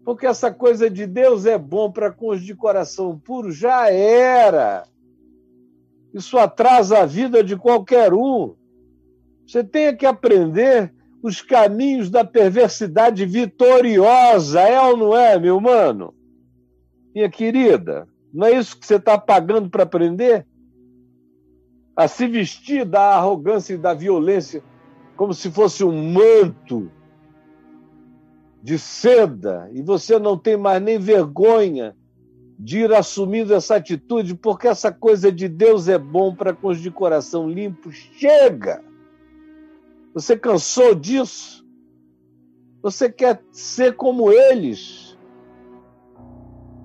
Porque 0.05 0.25
essa 0.25 0.53
coisa 0.53 0.89
de 0.89 1.05
Deus 1.05 1.45
é 1.45 1.57
bom 1.57 1.91
para 1.91 2.13
com 2.13 2.29
os 2.29 2.41
de 2.41 2.55
coração 2.55 3.19
puro 3.19 3.51
já 3.51 3.91
era. 3.91 4.86
Isso 6.13 6.38
atrasa 6.38 7.00
a 7.00 7.05
vida 7.05 7.43
de 7.43 7.57
qualquer 7.57 8.13
um. 8.13 8.55
Você 9.49 9.63
tem 9.63 9.97
que 9.97 10.05
aprender 10.05 10.93
os 11.23 11.41
caminhos 11.41 12.07
da 12.11 12.23
perversidade 12.23 13.25
vitoriosa, 13.25 14.61
é 14.61 14.79
ou 14.79 14.95
não 14.95 15.17
é, 15.17 15.39
meu 15.39 15.59
mano? 15.59 16.13
Minha 17.15 17.27
querida, 17.31 18.07
não 18.31 18.45
é 18.45 18.51
isso 18.51 18.79
que 18.79 18.85
você 18.85 18.97
está 18.97 19.17
pagando 19.17 19.67
para 19.67 19.81
aprender? 19.81 20.45
A 21.95 22.07
se 22.07 22.27
vestir 22.27 22.85
da 22.85 23.15
arrogância 23.15 23.73
e 23.73 23.77
da 23.79 23.91
violência 23.91 24.63
como 25.15 25.33
se 25.33 25.49
fosse 25.49 25.83
um 25.83 26.13
manto 26.13 26.91
de 28.61 28.77
seda 28.77 29.67
e 29.73 29.81
você 29.81 30.19
não 30.19 30.37
tem 30.37 30.57
mais 30.57 30.79
nem 30.79 30.99
vergonha 30.99 31.97
de 32.59 32.81
ir 32.81 32.93
assumindo 32.93 33.55
essa 33.55 33.77
atitude, 33.77 34.35
porque 34.35 34.67
essa 34.67 34.91
coisa 34.91 35.31
de 35.31 35.47
Deus 35.47 35.87
é 35.87 35.97
bom 35.97 36.35
para 36.35 36.53
com 36.53 36.67
os 36.67 36.79
de 36.79 36.91
coração 36.91 37.49
limpo. 37.49 37.91
Chega! 37.91 38.87
Você 40.19 40.35
cansou 40.38 40.93
disso? 40.93 41.65
Você 42.83 43.09
quer 43.09 43.41
ser 43.53 43.95
como 43.95 44.29
eles? 44.29 45.17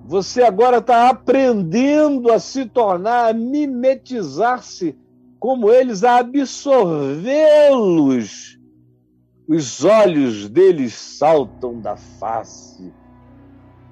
Você 0.05 0.41
agora 0.41 0.77
está 0.77 1.09
aprendendo 1.09 2.31
a 2.31 2.39
se 2.39 2.65
tornar, 2.65 3.27
a 3.27 3.33
mimetizar-se 3.33 4.97
como 5.37 5.69
eles, 5.69 6.05
a 6.05 6.19
absorvê-los. 6.19 7.37
Os 9.49 9.83
olhos 9.83 10.47
deles 10.47 10.93
saltam 10.93 11.81
da 11.81 11.97
face, 11.97 12.93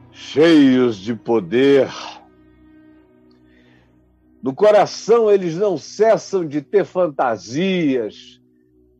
cheios 0.09 0.95
de 0.95 1.13
poder. 1.13 1.89
No 4.41 4.55
coração, 4.55 5.29
eles 5.29 5.57
não 5.57 5.77
cessam 5.77 6.47
de 6.47 6.61
ter 6.61 6.85
fantasias, 6.85 8.41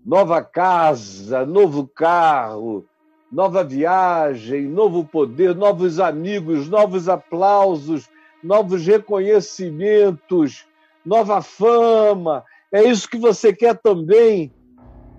nova 0.06 0.44
casa, 0.44 1.46
novo 1.46 1.88
carro, 1.88 2.86
nova 3.32 3.64
viagem, 3.64 4.64
novo 4.68 5.06
poder, 5.06 5.56
novos 5.56 6.00
amigos, 6.00 6.70
novos 6.70 7.08
aplausos, 7.08 8.10
novos 8.44 8.86
reconhecimentos, 8.86 10.68
nova 11.06 11.42
fama. 11.42 12.44
É 12.72 12.84
isso 12.84 13.10
que 13.10 13.18
você 13.18 13.54
quer 13.54 13.78
também. 13.78 14.54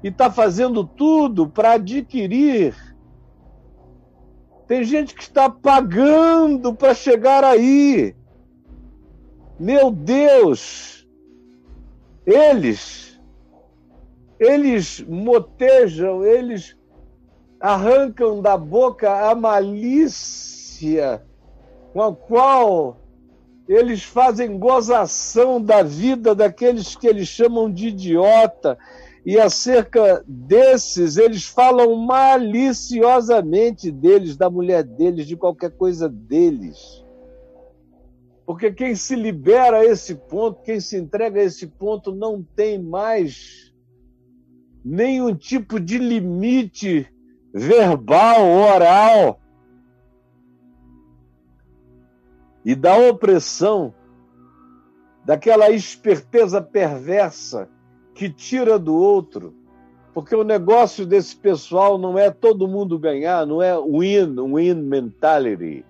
E 0.02 0.08
está 0.08 0.30
fazendo 0.30 0.84
tudo 0.84 1.48
para 1.48 1.72
adquirir. 1.72 2.74
Tem 4.66 4.84
gente 4.84 5.14
que 5.14 5.22
está 5.22 5.48
pagando 5.48 6.74
para 6.74 6.94
chegar 6.94 7.42
aí. 7.42 8.14
Meu 9.58 9.90
Deus! 9.90 11.06
Eles 12.26 13.13
eles 14.44 15.00
motejam, 15.00 16.24
eles 16.24 16.76
arrancam 17.58 18.42
da 18.42 18.56
boca 18.56 19.30
a 19.30 19.34
malícia 19.34 21.22
com 21.92 22.02
a 22.02 22.14
qual 22.14 22.98
eles 23.68 24.02
fazem 24.02 24.58
gozação 24.58 25.62
da 25.62 25.82
vida 25.82 26.34
daqueles 26.34 26.94
que 26.94 27.06
eles 27.06 27.28
chamam 27.28 27.72
de 27.72 27.88
idiota, 27.88 28.76
e 29.24 29.38
acerca 29.38 30.22
desses 30.26 31.16
eles 31.16 31.46
falam 31.46 31.96
maliciosamente 31.96 33.90
deles, 33.90 34.36
da 34.36 34.50
mulher 34.50 34.82
deles, 34.82 35.26
de 35.26 35.34
qualquer 35.34 35.70
coisa 35.70 36.08
deles. 36.08 37.02
Porque 38.44 38.70
quem 38.70 38.94
se 38.94 39.16
libera 39.16 39.78
a 39.78 39.84
esse 39.84 40.14
ponto, 40.14 40.60
quem 40.62 40.78
se 40.78 40.98
entrega 40.98 41.40
a 41.40 41.44
esse 41.44 41.66
ponto, 41.66 42.14
não 42.14 42.42
tem 42.42 42.78
mais 42.78 43.63
nenhum 44.84 45.34
tipo 45.34 45.80
de 45.80 45.96
limite 45.98 47.08
verbal, 47.52 48.46
oral. 48.46 49.40
E 52.64 52.74
da 52.74 52.96
opressão, 52.96 53.94
daquela 55.24 55.70
esperteza 55.70 56.60
perversa 56.60 57.68
que 58.14 58.28
tira 58.28 58.78
do 58.78 58.94
outro. 58.94 59.54
Porque 60.12 60.34
o 60.34 60.44
negócio 60.44 61.04
desse 61.04 61.34
pessoal 61.34 61.98
não 61.98 62.18
é 62.18 62.30
todo 62.30 62.68
mundo 62.68 62.98
ganhar, 62.98 63.46
não 63.46 63.60
é 63.60 63.76
win-win 63.76 64.74
mentality. 64.74 65.84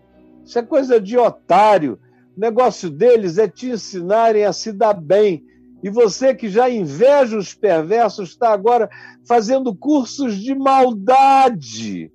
Isso 0.44 0.58
é 0.58 0.62
coisa 0.62 1.00
de 1.00 1.18
otário. 1.18 1.98
O 2.36 2.40
negócio 2.40 2.90
deles 2.90 3.38
é 3.38 3.46
te 3.46 3.70
ensinarem 3.70 4.44
a 4.44 4.52
se 4.52 4.72
dar 4.72 4.94
bem, 4.94 5.44
e 5.84 5.90
você 5.90 6.34
que 6.34 6.48
já 6.48 6.70
inveja 6.70 7.36
os 7.36 7.52
perversos 7.52 8.30
está 8.30 8.54
agora 8.54 8.88
fazendo 9.28 9.74
cursos 9.74 10.36
de 10.36 10.54
maldade, 10.54 12.10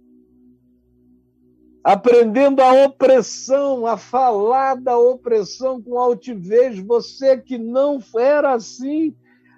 aprendendo 1.84 2.63
a 2.63 2.86
opressão, 2.86 3.86
a 3.86 3.95
falar 3.95 4.73
da 4.73 4.97
opressão 4.97 5.79
com 5.79 5.99
altivez. 5.99 6.79
Você 6.79 7.38
que 7.38 7.60
não 7.60 7.99
era 8.17 8.55
assim, 8.55 9.15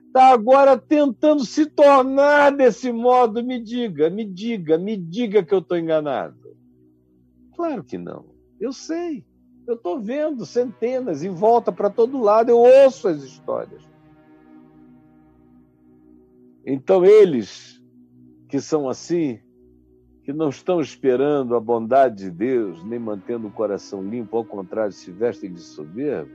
está 0.08 0.28
agora 0.34 0.78
tentando 0.78 1.46
se 1.46 1.66
tornar 1.68 2.52
desse 2.52 2.92
modo. 2.92 3.42
Me 3.42 3.64
diga, 3.64 4.10
me 4.10 4.26
diga, 4.26 4.78
me 4.78 4.98
diga 4.98 5.42
que 5.42 5.54
eu 5.54 5.60
estou 5.60 5.78
enganado. 5.78 6.36
Claro 7.56 7.82
que 7.82 7.98
não. 7.98 8.26
Eu 8.60 8.74
sei. 8.74 9.24
Eu 9.66 9.76
estou 9.76 10.02
vendo 10.02 10.46
centenas 10.46 11.24
em 11.24 11.30
volta 11.30 11.72
para 11.72 11.90
todo 11.90 12.20
lado, 12.20 12.50
eu 12.50 12.58
ouço 12.58 13.08
as 13.08 13.24
histórias. 13.24 13.90
Então, 16.66 17.04
eles 17.04 17.82
que 18.48 18.60
são 18.60 18.90
assim, 18.90 19.40
que 20.24 20.34
não 20.34 20.50
estão 20.50 20.82
esperando 20.82 21.56
a 21.56 21.60
bondade 21.60 22.26
de 22.26 22.30
Deus, 22.30 22.84
nem 22.84 23.00
mantendo 23.00 23.48
o 23.48 23.52
coração 23.52 24.04
limpo, 24.04 24.36
ao 24.36 24.46
contrário, 24.46 24.92
se 24.92 25.10
vestem 25.10 25.54
de 25.54 25.62
soberba, 25.62 26.30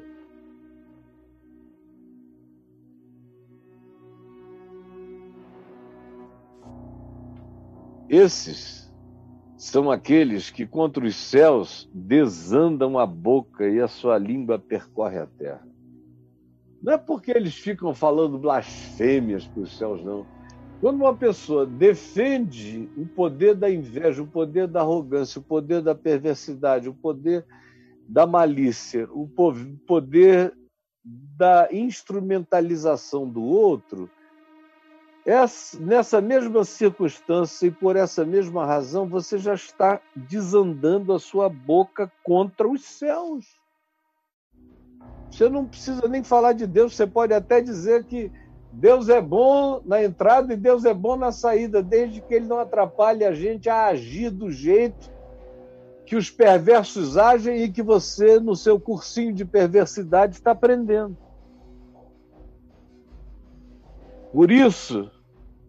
esses 8.08 8.86
são 9.56 9.90
aqueles 9.90 10.50
que 10.50 10.66
contra 10.66 11.04
os 11.04 11.16
céus 11.16 11.88
desandam 11.92 12.98
a 12.98 13.06
boca 13.06 13.68
e 13.68 13.80
a 13.80 13.88
sua 13.88 14.16
língua 14.16 14.58
percorre 14.58 15.18
a 15.18 15.26
terra. 15.26 15.75
Não 16.82 16.92
é 16.92 16.98
porque 16.98 17.30
eles 17.30 17.54
ficam 17.54 17.94
falando 17.94 18.38
blasfêmias 18.38 19.46
para 19.46 19.62
os 19.62 19.76
céus, 19.76 20.04
não. 20.04 20.26
Quando 20.80 20.96
uma 20.96 21.16
pessoa 21.16 21.64
defende 21.64 22.88
o 22.96 23.06
poder 23.06 23.54
da 23.54 23.70
inveja, 23.70 24.22
o 24.22 24.26
poder 24.26 24.66
da 24.66 24.80
arrogância, 24.80 25.38
o 25.38 25.42
poder 25.42 25.80
da 25.80 25.94
perversidade, 25.94 26.88
o 26.88 26.94
poder 26.94 27.44
da 28.06 28.26
malícia, 28.26 29.08
o 29.10 29.26
poder 29.86 30.52
da 31.02 31.68
instrumentalização 31.72 33.28
do 33.28 33.42
outro, 33.42 34.10
essa, 35.24 35.78
nessa 35.80 36.20
mesma 36.20 36.62
circunstância 36.64 37.66
e 37.66 37.70
por 37.70 37.96
essa 37.96 38.24
mesma 38.24 38.64
razão, 38.64 39.08
você 39.08 39.38
já 39.38 39.54
está 39.54 40.00
desandando 40.14 41.12
a 41.12 41.18
sua 41.18 41.48
boca 41.48 42.10
contra 42.22 42.68
os 42.68 42.84
céus. 42.84 43.44
Você 45.36 45.50
não 45.50 45.66
precisa 45.66 46.08
nem 46.08 46.24
falar 46.24 46.54
de 46.54 46.66
Deus, 46.66 46.96
você 46.96 47.06
pode 47.06 47.34
até 47.34 47.60
dizer 47.60 48.04
que 48.04 48.32
Deus 48.72 49.10
é 49.10 49.20
bom 49.20 49.82
na 49.84 50.02
entrada 50.02 50.54
e 50.54 50.56
Deus 50.56 50.86
é 50.86 50.94
bom 50.94 51.14
na 51.14 51.30
saída, 51.30 51.82
desde 51.82 52.22
que 52.22 52.32
ele 52.32 52.46
não 52.46 52.58
atrapalhe 52.58 53.22
a 53.22 53.34
gente 53.34 53.68
a 53.68 53.88
agir 53.88 54.30
do 54.30 54.50
jeito 54.50 55.12
que 56.06 56.16
os 56.16 56.30
perversos 56.30 57.18
agem 57.18 57.64
e 57.64 57.70
que 57.70 57.82
você, 57.82 58.40
no 58.40 58.56
seu 58.56 58.80
cursinho 58.80 59.34
de 59.34 59.44
perversidade, 59.44 60.36
está 60.36 60.52
aprendendo. 60.52 61.14
Por 64.32 64.50
isso, 64.50 65.10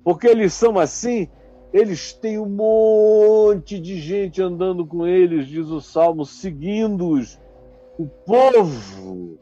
porque 0.01 0.27
eles 0.27 0.53
são 0.53 0.79
assim, 0.79 1.27
eles 1.73 2.13
têm 2.13 2.39
um 2.39 2.47
monte 2.47 3.77
de 3.77 3.99
gente 3.99 4.41
andando 4.41 4.85
com 4.85 5.05
eles, 5.05 5.45
diz 5.45 5.67
o 5.67 5.81
Salmo, 5.81 6.25
seguindo-os. 6.25 7.37
O 7.97 8.07
povo 8.07 9.37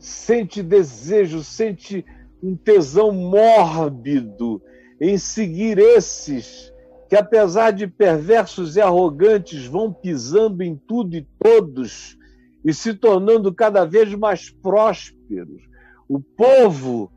sente 0.00 0.62
desejo, 0.62 1.44
sente 1.44 2.04
um 2.42 2.56
tesão 2.56 3.12
mórbido 3.12 4.62
em 4.98 5.18
seguir 5.18 5.78
esses 5.78 6.72
que, 7.08 7.14
apesar 7.14 7.72
de 7.72 7.86
perversos 7.86 8.76
e 8.76 8.80
arrogantes, 8.80 9.66
vão 9.66 9.92
pisando 9.92 10.62
em 10.62 10.74
tudo 10.74 11.16
e 11.16 11.28
todos 11.38 12.16
e 12.64 12.72
se 12.72 12.94
tornando 12.94 13.54
cada 13.54 13.84
vez 13.84 14.14
mais 14.14 14.48
prósperos. 14.48 15.62
O 16.08 16.18
povo 16.18 17.12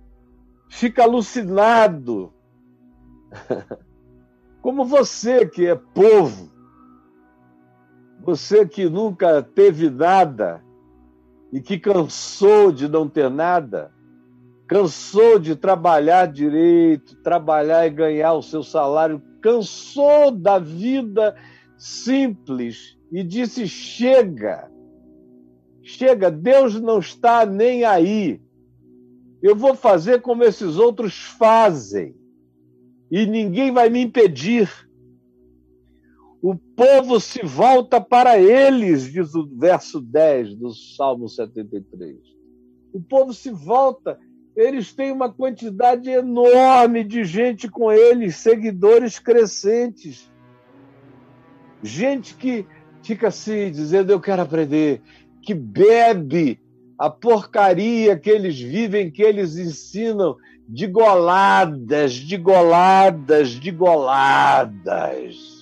fica 0.69 1.03
alucinado. 1.03 2.33
Como 4.61 4.85
você 4.85 5.45
que 5.45 5.67
é 5.67 5.75
povo, 5.75 6.51
você 8.23 8.65
que 8.65 8.89
nunca 8.89 9.41
teve 9.41 9.89
nada 9.89 10.63
e 11.53 11.61
que 11.61 11.77
cansou 11.77 12.71
de 12.71 12.89
não 12.89 13.07
ter 13.07 13.29
nada, 13.29 13.91
cansou 14.67 15.37
de 15.37 15.55
trabalhar 15.55 16.25
direito, 16.25 17.15
trabalhar 17.17 17.85
e 17.85 17.91
ganhar 17.91 18.33
o 18.33 18.41
seu 18.41 18.63
salário, 18.63 19.21
cansou 19.39 20.31
da 20.31 20.57
vida 20.57 21.35
simples 21.77 22.97
e 23.11 23.23
disse: 23.23 23.67
chega, 23.67 24.67
chega, 25.83 26.31
Deus 26.31 26.81
não 26.81 26.97
está 26.97 27.45
nem 27.45 27.83
aí. 27.83 28.41
Eu 29.41 29.55
vou 29.55 29.75
fazer 29.75 30.21
como 30.21 30.43
esses 30.43 30.77
outros 30.77 31.13
fazem 31.37 32.15
e 33.11 33.27
ninguém 33.27 33.71
vai 33.71 33.89
me 33.89 34.01
impedir. 34.01 34.67
O 36.43 36.55
povo 36.55 37.21
se 37.21 37.41
volta 37.41 38.01
para 38.01 38.37
eles, 38.37 39.09
diz 39.09 39.33
o 39.33 39.47
verso 39.47 40.01
10 40.01 40.57
do 40.57 40.73
Salmo 40.73 41.29
73. 41.29 42.17
O 42.91 42.99
povo 43.01 43.33
se 43.33 43.49
volta 43.49 44.19
eles 44.53 44.93
têm 44.93 45.09
uma 45.09 45.31
quantidade 45.31 46.09
enorme 46.09 47.05
de 47.05 47.23
gente 47.23 47.69
com 47.69 47.89
eles, 47.89 48.35
seguidores 48.35 49.17
crescentes. 49.17 50.29
Gente 51.81 52.35
que 52.35 52.65
fica 53.01 53.29
assim, 53.29 53.71
dizendo: 53.71 54.11
Eu 54.11 54.19
quero 54.19 54.41
aprender, 54.41 55.01
que 55.41 55.53
bebe 55.53 56.59
a 56.99 57.09
porcaria 57.09 58.19
que 58.19 58.29
eles 58.29 58.59
vivem, 58.59 59.09
que 59.09 59.23
eles 59.23 59.55
ensinam, 59.55 60.35
de 60.67 60.87
goladas, 60.87 62.13
de 62.13 62.35
goladas, 62.35 63.51
de 63.51 63.71
goladas. 63.71 65.52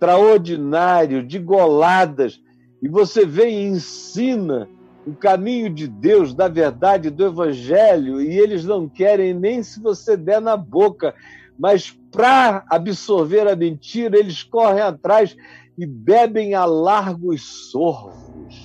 Extraordinário, 0.00 1.22
de 1.22 1.38
goladas. 1.38 2.42
E 2.82 2.88
você 2.88 3.26
vem 3.26 3.58
e 3.58 3.66
ensina 3.66 4.66
o 5.06 5.14
caminho 5.14 5.68
de 5.68 5.86
Deus, 5.86 6.32
da 6.32 6.48
verdade, 6.48 7.10
do 7.10 7.26
Evangelho, 7.26 8.22
e 8.22 8.38
eles 8.38 8.64
não 8.64 8.88
querem 8.88 9.34
nem 9.34 9.62
se 9.62 9.78
você 9.78 10.16
der 10.16 10.40
na 10.40 10.56
boca, 10.56 11.14
mas 11.58 11.90
para 12.10 12.64
absorver 12.70 13.46
a 13.46 13.54
mentira, 13.54 14.18
eles 14.18 14.42
correm 14.42 14.80
atrás 14.80 15.36
e 15.76 15.84
bebem 15.84 16.54
a 16.54 16.64
largos 16.64 17.70
sorvos. 17.70 18.56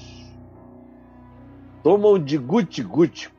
Tomam 1.84 2.18
de 2.18 2.38
guti-guti. 2.38 3.30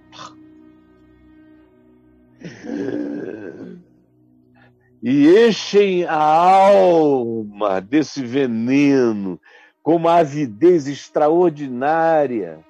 E 5.03 5.47
enchem 5.47 6.05
a 6.05 6.17
alma 6.17 7.81
desse 7.81 8.25
veneno 8.25 9.41
com 9.83 9.97
uma 9.97 10.17
avidez 10.17 10.87
extraordinária 10.89 12.65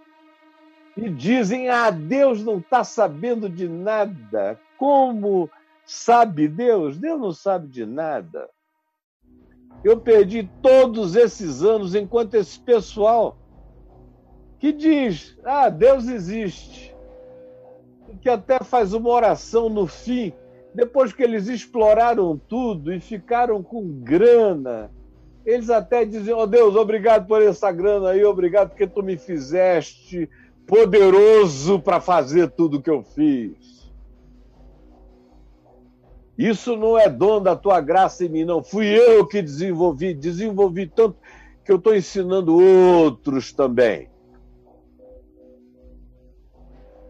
e 0.97 1.09
dizem: 1.09 1.69
Ah, 1.69 1.91
Deus 1.91 2.43
não 2.43 2.59
está 2.59 2.83
sabendo 2.83 3.49
de 3.49 3.69
nada. 3.69 4.59
Como 4.79 5.49
sabe 5.85 6.49
Deus? 6.49 6.99
Deus 6.99 7.21
não 7.21 7.33
sabe 7.33 7.69
de 7.69 7.87
nada. 7.87 8.49
Eu 9.85 10.01
perdi 10.01 10.51
todos 10.63 11.15
esses 11.15 11.63
anos 11.63 11.95
enquanto 11.95 12.35
esse 12.35 12.59
pessoal 12.59 13.37
que 14.59 14.73
diz: 14.73 15.39
Ah, 15.45 15.69
Deus 15.69 16.09
existe, 16.09 16.95
que 18.21 18.29
até 18.29 18.59
faz 18.61 18.93
uma 18.93 19.11
oração 19.11 19.69
no 19.69 19.87
fim, 19.87 20.33
depois 20.77 21.11
que 21.11 21.23
eles 21.23 21.49
exploraram 21.49 22.37
tudo 22.37 22.93
e 22.93 23.01
ficaram 23.01 23.63
com 23.63 23.83
grana. 24.03 24.91
Eles 25.45 25.71
até 25.71 26.05
dizem: 26.05 26.35
Oh 26.35 26.47
Deus, 26.47 26.77
obrigado 26.77 27.27
por 27.27 27.41
essa 27.41 27.73
grana 27.73 28.11
aí, 28.11 28.23
obrigado 28.23 28.69
porque 28.69 28.87
tu 28.87 29.03
me 29.03 29.17
fizeste 29.17 30.29
poderoso 30.67 31.81
para 31.81 31.99
fazer 31.99 32.51
tudo 32.51 32.77
o 32.77 32.83
que 32.83 32.91
eu 32.91 33.03
fiz. 33.03 33.91
Isso 36.37 36.77
não 36.77 36.99
é 36.99 37.09
dom 37.09 37.43
da 37.43 37.57
tua 37.57 37.81
graça 37.81 38.27
em 38.27 38.29
mim, 38.29 38.45
não. 38.45 38.63
Fui 38.63 38.87
eu 38.87 39.27
que 39.27 39.41
desenvolvi, 39.41 40.13
desenvolvi 40.13 40.87
tanto 40.87 41.17
que 41.65 41.73
eu 41.73 41.77
estou 41.77 41.97
ensinando 41.97 42.55
outros 42.55 43.51
também. 43.51 44.11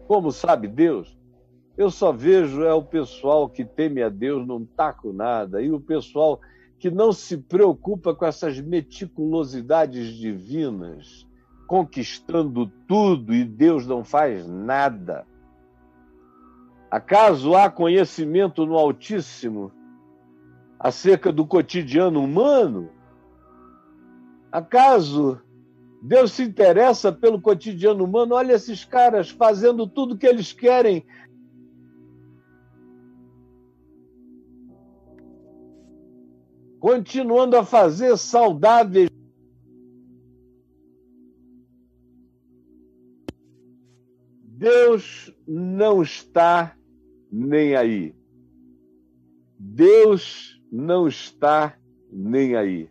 Como 0.07 0.31
sabe 0.31 0.69
Deus? 0.69 1.16
Eu 1.77 1.91
só 1.91 2.11
vejo 2.11 2.63
é 2.63 2.73
o 2.73 2.81
pessoal 2.81 3.47
que 3.47 3.63
teme 3.63 4.01
a 4.01 4.09
Deus, 4.09 4.47
não 4.47 4.63
está 4.63 4.91
com 4.91 5.13
nada, 5.13 5.61
e 5.61 5.71
o 5.71 5.79
pessoal 5.79 6.41
que 6.79 6.89
não 6.89 7.13
se 7.13 7.37
preocupa 7.37 8.15
com 8.15 8.25
essas 8.25 8.59
meticulosidades 8.59 10.15
divinas 10.15 11.27
conquistando 11.67 12.71
tudo 12.87 13.33
e 13.33 13.43
Deus 13.43 13.85
não 13.85 14.03
faz 14.03 14.47
nada? 14.47 15.25
Acaso 16.89 17.53
há 17.55 17.69
conhecimento 17.69 18.65
no 18.65 18.75
Altíssimo 18.75 19.71
acerca 20.79 21.31
do 21.31 21.45
cotidiano 21.45 22.23
humano? 22.23 22.89
Acaso 24.51 25.41
Deus 26.01 26.31
se 26.31 26.43
interessa 26.43 27.11
pelo 27.11 27.41
cotidiano 27.41 28.05
humano? 28.05 28.35
Olha 28.35 28.53
esses 28.53 28.85
caras 28.85 29.29
fazendo 29.29 29.85
tudo 29.85 30.17
que 30.17 30.25
eles 30.25 30.53
querem. 30.53 31.05
Continuando 36.79 37.57
a 37.57 37.65
fazer 37.65 38.15
saudáveis 38.17 39.09
Deus 44.57 45.31
não 45.47 46.01
está 46.01 46.75
nem 47.31 47.75
aí. 47.75 48.15
Deus 49.59 50.59
não 50.71 51.07
está 51.07 51.77
nem 52.11 52.55
aí. 52.55 52.89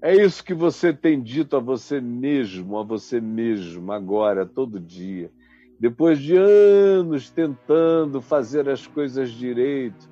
É 0.00 0.16
isso 0.16 0.42
que 0.42 0.54
você 0.54 0.92
tem 0.92 1.22
dito 1.22 1.56
a 1.56 1.60
você 1.60 2.00
mesmo, 2.00 2.78
a 2.78 2.82
você 2.82 3.20
mesmo, 3.20 3.92
agora, 3.92 4.46
todo 4.46 4.80
dia. 4.80 5.30
Depois 5.78 6.18
de 6.18 6.36
anos 6.36 7.28
tentando 7.28 8.22
fazer 8.22 8.66
as 8.68 8.86
coisas 8.86 9.30
direito, 9.30 10.08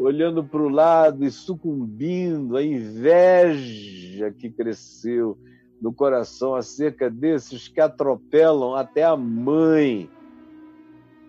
olhando 0.00 0.42
para 0.42 0.62
o 0.62 0.68
lado 0.68 1.24
e 1.24 1.30
sucumbindo 1.30 2.56
à 2.56 2.64
inveja 2.64 4.32
que 4.32 4.48
cresceu, 4.48 5.38
no 5.80 5.92
coração 5.92 6.54
acerca 6.54 7.10
desses 7.10 7.68
que 7.68 7.80
atropelam 7.80 8.74
até 8.74 9.04
a 9.04 9.16
mãe. 9.16 10.10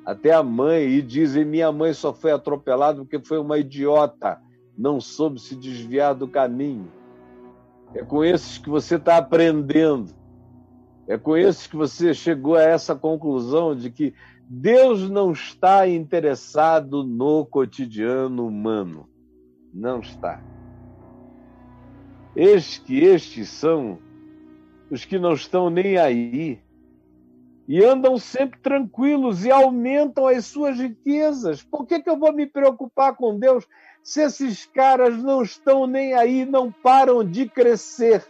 Até 0.06 0.34
a 0.34 0.42
mãe, 0.42 0.84
e 0.88 1.02
dizem: 1.02 1.46
minha 1.46 1.72
mãe 1.72 1.94
só 1.94 2.14
foi 2.14 2.32
atropelada 2.32 3.00
porque 3.00 3.20
foi 3.20 3.38
uma 3.38 3.60
idiota, 3.60 4.42
não 4.78 5.00
soube 5.00 5.40
se 5.40 5.56
desviar 5.56 6.16
do 6.16 6.28
caminho. 6.28 6.92
É 7.94 8.04
com 8.04 8.24
esses 8.24 8.58
que 8.58 8.70
você 8.70 8.96
está 8.96 9.18
aprendendo. 9.18 10.14
É 11.08 11.18
com 11.18 11.36
esses 11.36 11.68
que 11.68 11.76
você 11.76 12.14
chegou 12.14 12.56
a 12.56 12.64
essa 12.64 12.96
conclusão 12.96 13.76
de 13.76 13.92
que 13.92 14.14
Deus 14.54 15.10
não 15.10 15.32
está 15.32 15.88
interessado 15.88 17.06
no 17.06 17.46
cotidiano 17.46 18.46
humano. 18.46 19.08
Não 19.74 20.02
está. 20.02 20.44
Eis 22.36 22.78
que 22.78 23.00
estes 23.00 23.48
são 23.48 23.98
os 24.90 25.06
que 25.06 25.18
não 25.18 25.32
estão 25.36 25.70
nem 25.70 25.98
aí 25.98 26.60
e 27.66 27.82
andam 27.82 28.18
sempre 28.18 28.60
tranquilos 28.60 29.46
e 29.46 29.52
aumentam 29.52 30.28
as 30.28 30.48
suas 30.48 30.78
riquezas. 30.78 31.64
Por 31.64 31.86
que, 31.86 32.02
que 32.02 32.10
eu 32.10 32.20
vou 32.20 32.34
me 32.34 32.46
preocupar 32.46 33.16
com 33.16 33.40
Deus 33.40 33.66
se 34.04 34.22
esses 34.22 34.66
caras 34.66 35.24
não 35.24 35.44
estão 35.44 35.88
nem 35.88 36.14
aí, 36.14 36.44
não 36.46 36.70
param 36.70 37.24
de 37.24 37.48
crescer, 37.48 38.28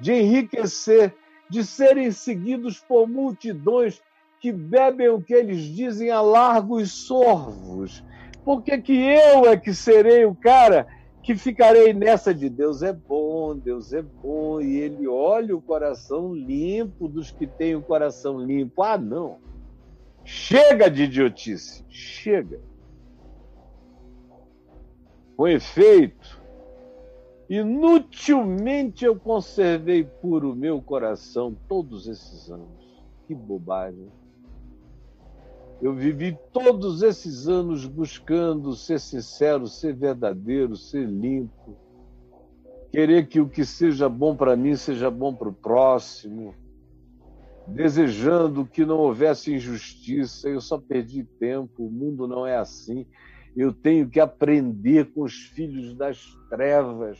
de 0.00 0.12
enriquecer, 0.12 1.14
de 1.48 1.64
serem 1.64 2.10
seguidos 2.10 2.80
por 2.80 3.06
multidões 3.06 4.02
que 4.42 4.50
bebem 4.50 5.08
o 5.08 5.22
que 5.22 5.32
eles 5.32 5.62
dizem 5.62 6.10
a 6.10 6.20
largos 6.20 6.90
sorvos? 6.90 8.02
Por 8.44 8.60
que, 8.60 8.76
que 8.76 8.92
eu 8.92 9.46
é 9.46 9.56
que 9.56 9.72
serei 9.72 10.24
o 10.24 10.34
cara 10.34 10.88
que 11.22 11.36
ficarei 11.36 11.94
nessa 11.94 12.34
de 12.34 12.50
Deus 12.50 12.82
é 12.82 12.92
bom, 12.92 13.56
Deus 13.56 13.92
é 13.92 14.02
bom, 14.02 14.60
e 14.60 14.80
ele 14.80 15.06
olha 15.06 15.56
o 15.56 15.62
coração 15.62 16.34
limpo 16.34 17.06
dos 17.06 17.30
que 17.30 17.46
têm 17.46 17.76
o 17.76 17.82
coração 17.82 18.40
limpo. 18.40 18.82
Ah, 18.82 18.98
não. 18.98 19.38
Chega 20.24 20.90
de 20.90 21.04
idiotice, 21.04 21.84
chega. 21.88 22.60
Com 25.36 25.46
efeito, 25.46 26.42
inutilmente 27.48 29.04
eu 29.04 29.14
conservei 29.14 30.02
puro 30.02 30.52
meu 30.52 30.82
coração 30.82 31.56
todos 31.68 32.08
esses 32.08 32.50
anos. 32.50 33.00
Que 33.28 33.36
bobagem. 33.36 34.10
Eu 35.82 35.92
vivi 35.92 36.38
todos 36.52 37.02
esses 37.02 37.48
anos 37.48 37.86
buscando 37.86 38.72
ser 38.76 39.00
sincero, 39.00 39.66
ser 39.66 39.92
verdadeiro, 39.96 40.76
ser 40.76 41.08
limpo, 41.08 41.76
querer 42.92 43.26
que 43.26 43.40
o 43.40 43.48
que 43.48 43.64
seja 43.64 44.08
bom 44.08 44.36
para 44.36 44.54
mim 44.54 44.76
seja 44.76 45.10
bom 45.10 45.34
para 45.34 45.48
o 45.48 45.52
próximo, 45.52 46.54
desejando 47.66 48.64
que 48.64 48.84
não 48.84 48.98
houvesse 48.98 49.52
injustiça. 49.52 50.48
Eu 50.48 50.60
só 50.60 50.78
perdi 50.78 51.24
tempo, 51.40 51.84
o 51.84 51.90
mundo 51.90 52.28
não 52.28 52.46
é 52.46 52.56
assim. 52.56 53.04
Eu 53.56 53.72
tenho 53.72 54.08
que 54.08 54.20
aprender 54.20 55.12
com 55.12 55.22
os 55.22 55.34
filhos 55.34 55.96
das 55.96 56.38
trevas 56.48 57.18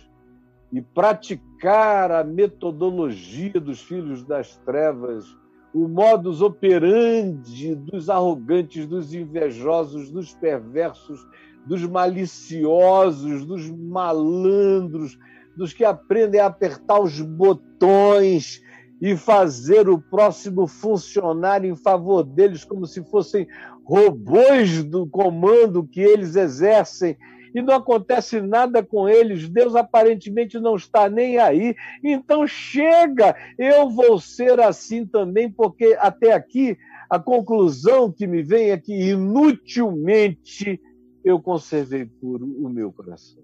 e 0.73 0.81
praticar 0.81 2.13
a 2.13 2.23
metodologia 2.23 3.61
dos 3.61 3.83
filhos 3.83 4.25
das 4.25 4.57
trevas 4.59 5.42
o 5.75 5.89
modus 5.89 6.43
operandi 6.43 7.75
dos 7.75 8.11
arrogantes, 8.11 8.87
dos 8.87 9.15
invejosos, 9.15 10.11
dos 10.11 10.35
perversos, 10.35 11.27
dos 11.67 11.83
maliciosos, 11.87 13.45
dos 13.47 13.71
malandros, 13.71 15.19
dos 15.57 15.73
que 15.73 15.85
aprendem 15.85 16.41
a 16.41 16.47
apertar 16.47 17.01
os 17.01 17.21
botões 17.21 18.61
e 19.01 19.17
fazer 19.17 19.89
o 19.89 19.99
próximo 19.99 20.67
funcionar 20.67 21.65
em 21.65 21.75
favor 21.75 22.23
deles 22.23 22.65
como 22.65 22.87
se 22.87 23.03
fossem 23.05 23.47
robôs 23.85 24.85
do 24.85 25.07
comando 25.07 25.87
que 25.87 26.01
eles 26.01 26.37
exercem 26.37 27.17
e 27.55 27.61
não 27.61 27.75
acontece 27.75 28.41
nada 28.41 28.83
com 28.83 29.09
eles, 29.09 29.49
Deus 29.49 29.75
aparentemente 29.75 30.59
não 30.59 30.77
está 30.77 31.09
nem 31.09 31.39
aí. 31.39 31.75
Então 32.03 32.47
chega, 32.47 33.37
eu 33.59 33.91
vou 33.91 34.19
ser 34.19 34.61
assim 34.61 35.07
também, 35.07 35.51
porque 35.51 35.97
até 36.01 36.33
aqui 36.33 36.77
a 37.11 37.19
conclusão 37.19 38.11
que 38.11 38.27
me 38.27 38.43
vem 38.43 38.71
é 38.71 38.79
que 38.79 39.11
inutilmente 39.11 40.81
eu 41.25 41.41
conservei 41.41 42.07
puro 42.07 42.47
o 42.47 42.69
meu 42.69 42.91
coração. 42.91 43.43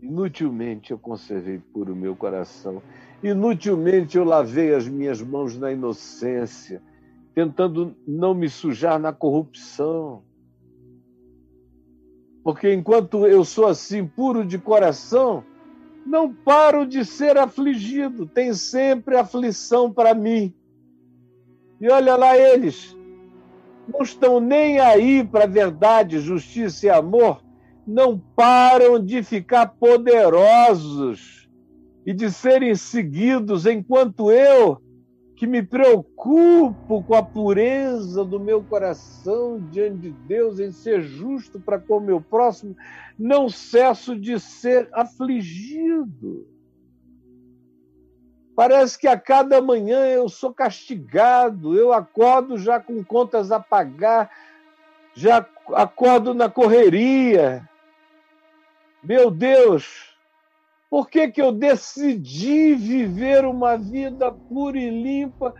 Inutilmente 0.00 0.90
eu 0.90 0.98
conservei 0.98 1.58
puro 1.58 1.92
o 1.92 1.96
meu 1.96 2.14
coração. 2.14 2.82
Inutilmente 3.22 4.18
eu 4.18 4.24
lavei 4.24 4.74
as 4.74 4.86
minhas 4.86 5.20
mãos 5.22 5.56
na 5.56 5.72
inocência, 5.72 6.82
tentando 7.34 7.96
não 8.06 8.34
me 8.34 8.48
sujar 8.48 8.98
na 8.98 9.12
corrupção. 9.12 10.22
Porque 12.44 12.72
enquanto 12.72 13.26
eu 13.26 13.42
sou 13.42 13.66
assim, 13.66 14.06
puro 14.06 14.44
de 14.44 14.58
coração, 14.58 15.42
não 16.06 16.30
paro 16.30 16.86
de 16.86 17.02
ser 17.02 17.38
afligido, 17.38 18.26
tem 18.26 18.52
sempre 18.52 19.16
aflição 19.16 19.90
para 19.90 20.14
mim. 20.14 20.54
E 21.80 21.88
olha 21.88 22.14
lá 22.16 22.36
eles, 22.36 22.94
não 23.88 24.02
estão 24.02 24.40
nem 24.40 24.78
aí 24.78 25.24
para 25.24 25.46
verdade, 25.46 26.20
justiça 26.20 26.86
e 26.86 26.90
amor, 26.90 27.42
não 27.86 28.18
param 28.18 29.02
de 29.02 29.22
ficar 29.22 29.66
poderosos 29.66 31.48
e 32.04 32.12
de 32.12 32.30
serem 32.30 32.74
seguidos, 32.74 33.64
enquanto 33.64 34.30
eu 34.30 34.80
que 35.44 35.46
me 35.46 35.62
preocupo 35.62 37.02
com 37.02 37.14
a 37.14 37.22
pureza 37.22 38.24
do 38.24 38.40
meu 38.40 38.64
coração 38.64 39.60
diante 39.70 39.98
de 39.98 40.10
Deus, 40.10 40.58
em 40.58 40.72
ser 40.72 41.02
justo 41.02 41.60
para 41.60 41.78
com 41.78 41.98
o 41.98 42.00
meu 42.00 42.18
próximo, 42.18 42.74
não 43.18 43.50
cesso 43.50 44.18
de 44.18 44.40
ser 44.40 44.88
afligido. 44.90 46.48
Parece 48.56 48.98
que 48.98 49.06
a 49.06 49.18
cada 49.20 49.60
manhã 49.60 50.06
eu 50.06 50.30
sou 50.30 50.50
castigado, 50.50 51.76
eu 51.76 51.92
acordo 51.92 52.56
já 52.56 52.80
com 52.80 53.04
contas 53.04 53.52
a 53.52 53.60
pagar, 53.60 54.30
já 55.12 55.46
acordo 55.74 56.32
na 56.32 56.48
correria. 56.48 57.68
Meu 59.02 59.30
Deus, 59.30 60.13
por 60.94 61.10
que, 61.10 61.26
que 61.26 61.42
eu 61.42 61.50
decidi 61.50 62.72
viver 62.76 63.44
uma 63.44 63.76
vida 63.76 64.30
pura 64.30 64.78
e 64.78 64.90
limpa? 64.90 65.52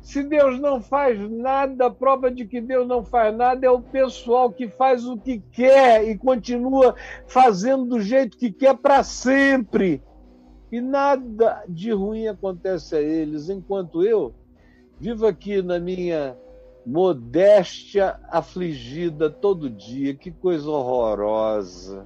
Se 0.00 0.24
Deus 0.24 0.58
não 0.58 0.82
faz 0.82 1.20
nada, 1.30 1.86
a 1.86 1.90
prova 1.90 2.32
de 2.32 2.44
que 2.44 2.60
Deus 2.60 2.88
não 2.88 3.04
faz 3.04 3.32
nada 3.32 3.64
é 3.64 3.70
o 3.70 3.80
pessoal 3.80 4.50
que 4.50 4.68
faz 4.68 5.06
o 5.06 5.16
que 5.16 5.38
quer 5.52 6.02
e 6.08 6.18
continua 6.18 6.96
fazendo 7.28 7.84
do 7.84 8.00
jeito 8.00 8.36
que 8.36 8.50
quer 8.50 8.76
para 8.76 9.04
sempre. 9.04 10.02
E 10.72 10.80
nada 10.80 11.62
de 11.68 11.92
ruim 11.92 12.26
acontece 12.26 12.96
a 12.96 13.00
eles, 13.00 13.48
enquanto 13.48 14.02
eu 14.02 14.34
vivo 14.98 15.28
aqui 15.28 15.62
na 15.62 15.78
minha 15.78 16.36
modéstia 16.84 18.18
afligida 18.28 19.30
todo 19.30 19.70
dia. 19.70 20.12
Que 20.12 20.32
coisa 20.32 20.68
horrorosa. 20.68 22.04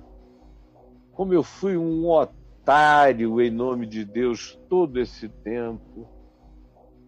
Como 1.15 1.33
eu 1.33 1.43
fui 1.43 1.79
um 1.79 2.11
otário 2.11 2.36
otário 2.67 3.41
em 3.41 3.49
nome 3.49 3.87
de 3.87 4.05
Deus 4.05 4.59
todo 4.69 4.99
esse 4.99 5.29
tempo. 5.29 6.09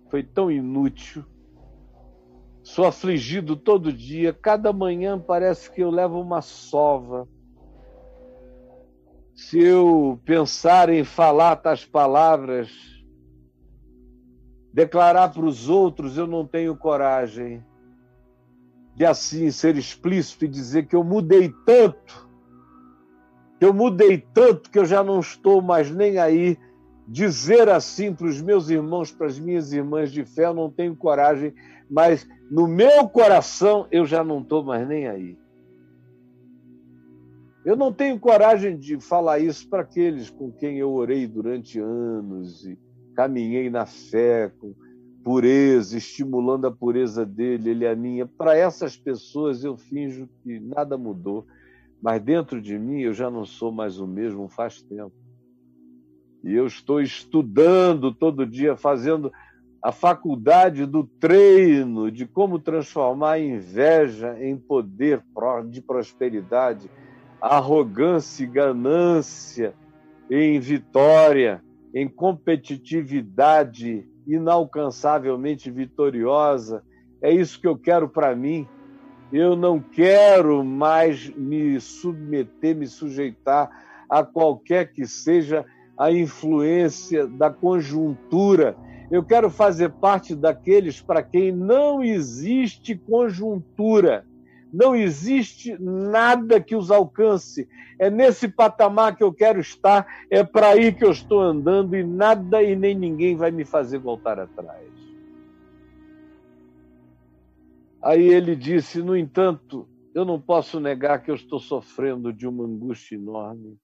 Foi 0.09 0.23
tão 0.23 0.53
inútil. 0.53 1.25
Sou 2.63 2.87
afligido 2.87 3.57
todo 3.57 3.93
dia. 3.93 4.33
Cada 4.33 4.73
manhã 4.73 5.19
parece 5.19 5.69
que 5.69 5.83
eu 5.83 5.91
levo 5.91 6.21
uma 6.21 6.41
sova. 6.41 7.29
Se 9.35 9.59
eu 9.59 10.21
pensar 10.25 10.89
em 10.91 11.03
falar 11.03 11.57
tais 11.57 11.85
palavras, 11.85 12.71
declarar 14.73 15.31
para 15.33 15.45
os 15.45 15.69
outros, 15.69 16.17
eu 16.17 16.27
não 16.29 16.47
tenho 16.47 16.77
coragem 16.77 17.65
de 18.95 19.05
assim 19.05 19.51
ser 19.51 19.77
explícito 19.77 20.45
e 20.45 20.49
dizer 20.49 20.87
que 20.87 20.95
eu 20.95 21.03
mudei 21.03 21.53
tanto 21.67 22.28
eu 23.61 23.75
mudei 23.75 24.19
tanto 24.33 24.71
que 24.71 24.79
eu 24.79 24.85
já 24.85 25.03
não 25.03 25.21
estou 25.21 25.61
mais 25.61 25.91
nem 25.91 26.19
aí. 26.19 26.57
Dizer 27.07 27.69
assim 27.69 28.15
para 28.15 28.27
os 28.27 28.41
meus 28.41 28.69
irmãos, 28.69 29.11
para 29.11 29.27
as 29.27 29.39
minhas 29.39 29.73
irmãs 29.73 30.13
de 30.13 30.25
fé, 30.25 30.45
eu 30.45 30.55
não 30.55 30.71
tenho 30.71 30.95
coragem, 30.95 31.55
mas 31.91 32.29
no 32.51 32.69
meu 32.69 33.09
coração 33.09 33.87
eu 33.91 34.05
já 34.05 34.23
não 34.23 34.41
estou 34.41 34.63
mais 34.63 34.87
nem 34.87 35.09
aí. 35.09 35.39
Eu 37.65 37.77
não 37.77 37.93
tenho 37.93 38.19
coragem 38.19 38.79
de 38.79 39.01
falar 39.01 39.39
isso 39.39 39.69
para 39.69 39.83
aqueles 39.83 40.31
com 40.31 40.53
quem 40.53 40.79
eu 40.79 40.91
orei 40.93 41.27
durante 41.27 41.79
anos 41.79 42.65
e 42.65 42.79
caminhei 43.15 43.69
na 43.69 43.85
fé 43.85 44.53
com 44.59 44.75
pureza, 45.25 45.99
estimulando 45.99 46.67
a 46.67 46.71
pureza 46.71 47.27
dele, 47.27 47.71
ele 47.71 47.87
a 47.87 47.97
minha. 47.97 48.27
Para 48.27 48.57
essas 48.57 48.97
pessoas 48.97 49.65
eu 49.65 49.77
finjo 49.77 50.29
que 50.43 50.61
nada 50.61 50.97
mudou 50.97 51.47
mas 52.01 52.23
dentro 52.23 52.61
de 52.61 52.79
mim 52.79 53.01
eu 53.01 53.13
já 53.13 53.31
não 53.31 53.45
sou 53.45 53.73
mais 53.73 53.99
o 53.99 54.07
mesmo 54.07 54.49
faz 54.49 54.83
tempo. 54.83 55.13
E 56.45 56.55
eu 56.55 56.67
estou 56.67 57.01
estudando 57.01 58.15
todo 58.15 58.47
dia, 58.47 58.77
fazendo 58.77 59.33
a 59.83 59.93
faculdade 59.93 60.87
do 60.87 61.05
treino 61.05 62.11
de 62.11 62.27
como 62.27 62.59
transformar 62.59 63.33
a 63.33 63.41
inveja 63.41 64.37
em 64.41 64.57
poder 64.57 65.23
de 65.71 65.81
prosperidade, 65.81 66.91
arrogância 67.41 68.43
e 68.43 68.47
ganância 68.47 69.75
em 70.31 70.59
vitória, 70.59 71.63
em 71.95 72.09
competitividade 72.09 74.07
inalcançavelmente 74.27 75.71
vitoriosa. 75.71 76.83
É 77.23 77.33
isso 77.33 77.61
que 77.61 77.67
eu 77.67 77.79
quero 77.79 78.09
para 78.09 78.35
mim. 78.37 78.69
Eu 79.33 79.55
não 79.55 79.79
quero 79.79 80.65
mais 80.65 81.29
me 81.31 81.79
submeter, 81.81 82.75
me 82.75 82.87
sujeitar 82.87 83.71
a 84.09 84.25
qualquer 84.25 84.91
que 84.91 85.07
seja 85.07 85.67
a 85.99 86.11
influência 86.11 87.27
da 87.27 87.51
conjuntura. 87.51 88.75
Eu 89.11 89.23
quero 89.23 89.51
fazer 89.51 89.91
parte 89.91 90.35
daqueles 90.35 91.01
para 91.01 91.23
quem 91.23 91.53
não 91.53 92.03
existe 92.03 92.95
conjuntura, 92.95 94.25
não 94.73 94.95
existe 94.95 95.77
nada 95.79 96.61
que 96.61 96.77
os 96.77 96.91
alcance. 96.91 97.69
É 97.99 98.09
nesse 98.09 98.49
patamar 98.49 99.17
que 99.17 99.25
eu 99.25 99.33
quero 99.33 99.61
estar, 99.61 100.07
é 100.31 100.45
para 100.45 100.69
aí 100.69 100.93
que 100.93 101.05
eu 101.05 101.11
estou 101.11 101.41
andando 101.41 101.97
e 101.97 102.05
nada 102.05 102.63
e 102.63 102.77
nem 102.77 102.95
ninguém 102.95 103.37
vai 103.37 103.51
me 103.51 103.65
fazer 103.65 103.99
voltar 103.99 104.39
atrás. 104.39 105.08
Aí 108.09 108.27
ele 108.27 108.57
disse: 108.57 109.03
No 109.03 109.15
entanto, 109.15 109.87
eu 110.15 110.25
não 110.25 110.41
posso 110.41 110.81
negar 110.81 111.23
que 111.23 111.31
eu 111.31 111.35
estou 111.35 111.61
sofrendo 111.61 112.33
de 112.33 112.49
uma 112.49 112.65
angústia 112.65 113.17
enorme. 113.17 113.77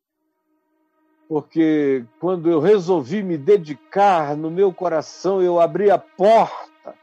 Porque 1.28 2.06
quando 2.18 2.50
eu 2.50 2.58
resolvi 2.58 3.22
me 3.22 3.36
dedicar 3.36 4.34
no 4.34 4.50
meu 4.50 4.72
coração, 4.72 5.42
eu 5.42 5.60
abri 5.60 5.90
a 5.90 5.98
porta 5.98 6.94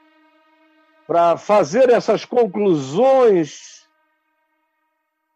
para 1.05 1.37
fazer 1.37 1.91
essas 1.91 2.25
conclusões. 2.25 3.87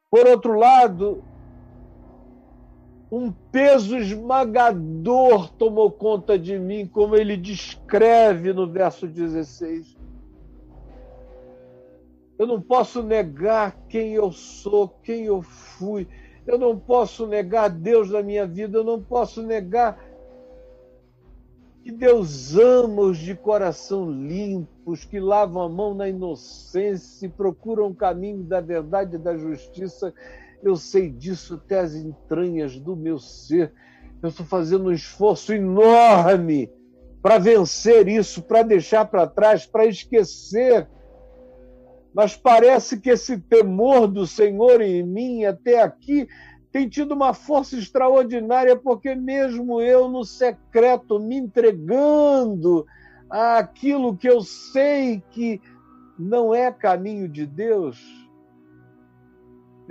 Por 0.09 0.25
outro 0.25 0.57
lado, 0.57 1.23
um 3.11 3.31
peso 3.31 3.95
esmagador 3.95 5.51
tomou 5.51 5.91
conta 5.91 6.39
de 6.39 6.57
mim, 6.57 6.87
como 6.87 7.15
ele 7.15 7.37
descreve 7.37 8.53
no 8.53 8.67
verso 8.67 9.07
16. 9.07 9.94
Eu 12.37 12.45
não 12.45 12.61
posso 12.61 13.01
negar 13.01 13.77
quem 13.87 14.13
eu 14.13 14.31
sou, 14.31 14.89
quem 15.03 15.25
eu 15.25 15.41
fui. 15.41 16.07
Eu 16.45 16.57
não 16.57 16.77
posso 16.77 17.25
negar 17.25 17.69
Deus 17.69 18.11
na 18.11 18.21
minha 18.21 18.45
vida. 18.45 18.77
Eu 18.77 18.83
não 18.83 19.01
posso 19.01 19.41
negar 19.41 19.97
que 21.81 21.91
Deus 21.91 22.55
ama 22.57 23.03
os 23.03 23.17
de 23.17 23.35
coração 23.35 24.09
limpos, 24.09 25.05
que 25.05 25.19
lavam 25.19 25.61
a 25.61 25.69
mão 25.69 25.93
na 25.93 26.09
inocência 26.09 27.27
e 27.27 27.29
procuram 27.29 27.87
o 27.87 27.95
caminho 27.95 28.43
da 28.43 28.59
verdade 28.59 29.15
e 29.15 29.19
da 29.19 29.37
justiça. 29.37 30.13
Eu 30.61 30.75
sei 30.75 31.09
disso 31.09 31.53
até 31.53 31.79
as 31.79 31.95
entranhas 31.95 32.77
do 32.77 32.95
meu 32.95 33.17
ser. 33.17 33.71
Eu 34.21 34.29
estou 34.29 34.45
fazendo 34.45 34.85
um 34.85 34.91
esforço 34.91 35.53
enorme 35.53 36.69
para 37.21 37.37
vencer 37.37 38.07
isso, 38.07 38.41
para 38.41 38.63
deixar 38.63 39.05
para 39.05 39.27
trás, 39.27 39.65
para 39.65 39.85
esquecer 39.85 40.87
mas 42.15 42.37
parece 42.37 42.97
que 42.97 43.09
esse 43.09 43.37
temor 43.37 44.07
do 44.07 44.25
Senhor 44.25 44.79
em 44.79 45.03
mim 45.03 45.43
até 45.43 45.81
aqui 45.81 46.25
tem 46.71 46.87
tido 46.87 47.13
uma 47.13 47.33
força 47.33 47.75
extraordinária, 47.77 48.73
porque 48.75 49.13
mesmo 49.13 49.81
eu 49.81 50.07
no 50.07 50.23
secreto 50.23 51.19
me 51.19 51.35
entregando 51.35 52.85
àquilo 53.29 54.15
que 54.15 54.29
eu 54.29 54.41
sei 54.41 55.21
que 55.29 55.61
não 56.17 56.55
é 56.55 56.71
caminho 56.71 57.27
de 57.27 57.45
Deus, 57.45 58.01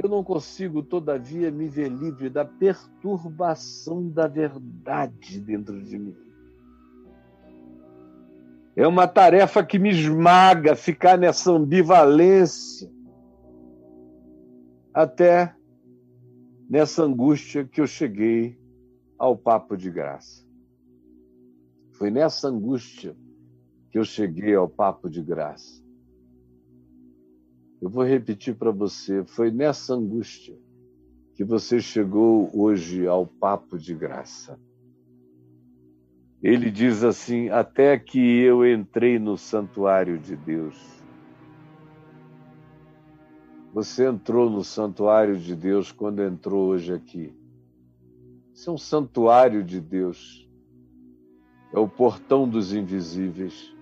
eu 0.02 0.08
não 0.08 0.24
consigo, 0.24 0.82
todavia, 0.82 1.50
me 1.50 1.68
ver 1.68 1.90
livre 1.90 2.30
da 2.30 2.44
perturbação 2.44 4.08
da 4.08 4.26
verdade 4.26 5.40
dentro 5.40 5.80
de 5.82 5.98
mim. 5.98 6.23
É 8.76 8.86
uma 8.88 9.06
tarefa 9.06 9.64
que 9.64 9.78
me 9.78 9.90
esmaga 9.90 10.74
ficar 10.74 11.16
nessa 11.16 11.52
ambivalência 11.52 12.90
até 14.92 15.54
nessa 16.68 17.04
angústia 17.04 17.64
que 17.64 17.80
eu 17.80 17.86
cheguei 17.86 18.58
ao 19.16 19.36
papo 19.36 19.76
de 19.76 19.90
graça. 19.90 20.44
Foi 21.92 22.10
nessa 22.10 22.48
angústia 22.48 23.16
que 23.90 23.98
eu 23.98 24.04
cheguei 24.04 24.56
ao 24.56 24.68
papo 24.68 25.08
de 25.08 25.22
graça. 25.22 25.80
Eu 27.80 27.88
vou 27.88 28.02
repetir 28.02 28.56
para 28.56 28.72
você, 28.72 29.24
foi 29.24 29.52
nessa 29.52 29.94
angústia 29.94 30.58
que 31.34 31.44
você 31.44 31.80
chegou 31.80 32.50
hoje 32.52 33.06
ao 33.06 33.24
papo 33.24 33.78
de 33.78 33.94
graça 33.94 34.58
ele 36.44 36.70
diz 36.70 37.02
assim: 37.02 37.48
Até 37.48 37.98
que 37.98 38.18
eu 38.18 38.70
entrei 38.70 39.18
no 39.18 39.38
santuário 39.38 40.18
de 40.18 40.36
Deus. 40.36 40.78
Você 43.72 44.06
entrou 44.06 44.50
no 44.50 44.62
santuário 44.62 45.38
de 45.38 45.56
Deus 45.56 45.90
quando 45.90 46.22
entrou 46.22 46.68
hoje 46.68 46.92
aqui. 46.92 47.34
Isso 48.52 48.68
é 48.68 48.72
um 48.74 48.78
santuário 48.78 49.64
de 49.64 49.80
Deus. 49.80 50.46
É 51.72 51.78
o 51.78 51.88
portão 51.88 52.46
dos 52.46 52.74
invisíveis, 52.74 53.74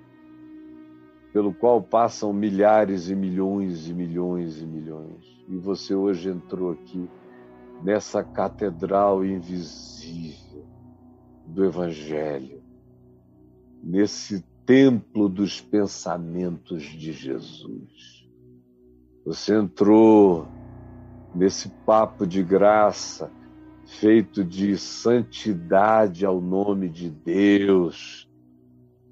pelo 1.32 1.52
qual 1.52 1.82
passam 1.82 2.32
milhares 2.32 3.10
e 3.10 3.14
milhões 3.14 3.88
e 3.88 3.92
milhões 3.92 4.62
e 4.62 4.64
milhões. 4.64 5.44
E 5.48 5.58
você 5.58 5.94
hoje 5.94 6.30
entrou 6.30 6.70
aqui 6.70 7.10
nessa 7.82 8.22
catedral 8.22 9.22
invisível 9.24 10.51
do 11.52 11.64
Evangelho, 11.64 12.62
nesse 13.82 14.42
templo 14.64 15.28
dos 15.28 15.60
pensamentos 15.60 16.82
de 16.82 17.12
Jesus. 17.12 18.26
Você 19.24 19.54
entrou 19.54 20.48
nesse 21.34 21.68
papo 21.84 22.26
de 22.26 22.42
graça, 22.42 23.30
feito 24.00 24.42
de 24.42 24.78
santidade 24.78 26.24
ao 26.24 26.40
nome 26.40 26.88
de 26.88 27.10
Deus, 27.10 28.28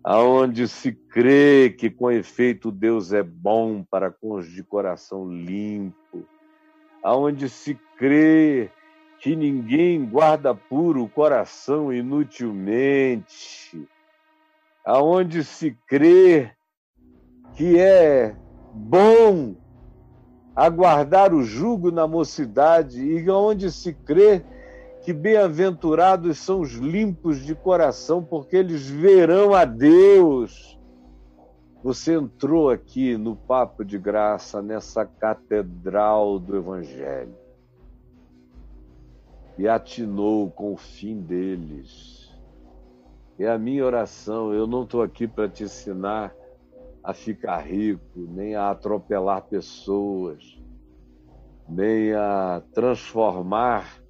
aonde 0.03 0.67
se 0.67 0.93
crê 0.93 1.69
que 1.71 1.91
com 1.91 2.11
efeito 2.11 2.73
Deus 2.73 3.13
é 3.13 3.23
bom 3.23 3.85
para 3.85 4.11
com 4.11 4.33
os 4.33 4.51
de 4.51 4.63
coração 4.63 5.31
limpo, 5.31 6.27
aonde 7.03 7.51
se 7.51 7.75
crê 7.99 8.71
que 9.21 9.37
ninguém 9.37 10.05
guarda 10.07 10.55
puro 10.55 11.05
o 11.05 11.09
coração 11.09 11.93
inutilmente, 11.93 13.87
aonde 14.83 15.45
se 15.45 15.77
crê 15.87 16.51
que 17.55 17.79
é 17.79 18.35
bom 18.73 19.55
aguardar 20.57 21.35
o 21.35 21.43
jugo 21.43 21.91
na 21.91 22.09
mocidade 22.09 23.03
e 23.03 23.29
onde 23.31 23.71
se 23.71 23.93
crê 23.93 24.43
que 25.03 25.13
bem-aventurados 25.13 26.39
são 26.39 26.61
os 26.61 26.73
limpos 26.73 27.45
de 27.45 27.55
coração, 27.55 28.25
porque 28.25 28.57
eles 28.57 28.89
verão 28.89 29.55
a 29.55 29.67
Deus. 29.67 30.79
Você 31.83 32.15
entrou 32.15 32.71
aqui 32.71 33.19
no 33.19 33.37
Papo 33.37 33.85
de 33.85 33.99
Graça, 33.99 34.63
nessa 34.63 35.05
catedral 35.05 36.39
do 36.39 36.57
Evangelho 36.57 37.50
e 39.61 39.69
atinou 39.69 40.51
com 40.51 40.73
o 40.73 40.77
fim 40.79 41.21
deles. 41.21 42.35
É 43.39 43.47
a 43.47 43.59
minha 43.59 43.85
oração. 43.85 44.55
Eu 44.55 44.67
não 44.67 44.85
estou 44.85 45.03
aqui 45.03 45.29
para 45.29 45.51
te 45.51 45.65
ensinar 45.65 46.35
a 47.05 47.13
ficar 47.13 47.59
rico, 47.59 48.01
nem 48.17 48.55
a 48.55 48.71
atropelar 48.71 49.43
pessoas, 49.43 50.59
nem 51.69 52.15
a 52.15 52.63
transformar 52.73 54.03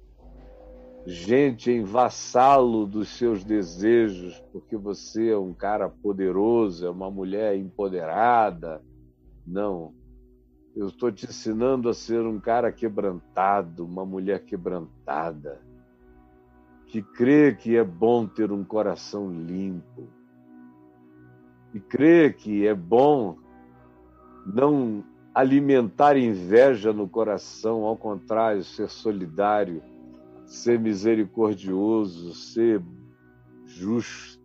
gente 1.05 1.69
em 1.69 1.83
vassalo 1.83 2.85
dos 2.85 3.09
seus 3.09 3.43
desejos, 3.43 4.41
porque 4.53 4.77
você 4.77 5.31
é 5.31 5.37
um 5.37 5.53
cara 5.53 5.89
poderoso, 5.89 6.87
é 6.87 6.89
uma 6.89 7.11
mulher 7.11 7.57
empoderada. 7.57 8.81
Não. 9.45 9.93
Eu 10.73 10.87
estou 10.87 11.11
te 11.11 11.25
ensinando 11.25 11.89
a 11.89 11.93
ser 11.93 12.21
um 12.21 12.39
cara 12.39 12.71
quebrantado, 12.71 13.85
uma 13.85 14.05
mulher 14.05 14.45
quebrantada, 14.45 15.61
que 16.87 17.01
crê 17.01 17.53
que 17.53 17.75
é 17.75 17.83
bom 17.83 18.25
ter 18.25 18.51
um 18.53 18.63
coração 18.63 19.29
limpo, 19.29 20.07
e 21.73 21.79
crê 21.79 22.31
que 22.31 22.65
é 22.65 22.73
bom 22.73 23.37
não 24.45 25.03
alimentar 25.33 26.17
inveja 26.17 26.93
no 26.93 27.07
coração, 27.07 27.83
ao 27.83 27.97
contrário, 27.97 28.63
ser 28.63 28.89
solidário, 28.89 29.83
ser 30.45 30.79
misericordioso, 30.79 32.33
ser 32.33 32.81
justo, 33.65 34.41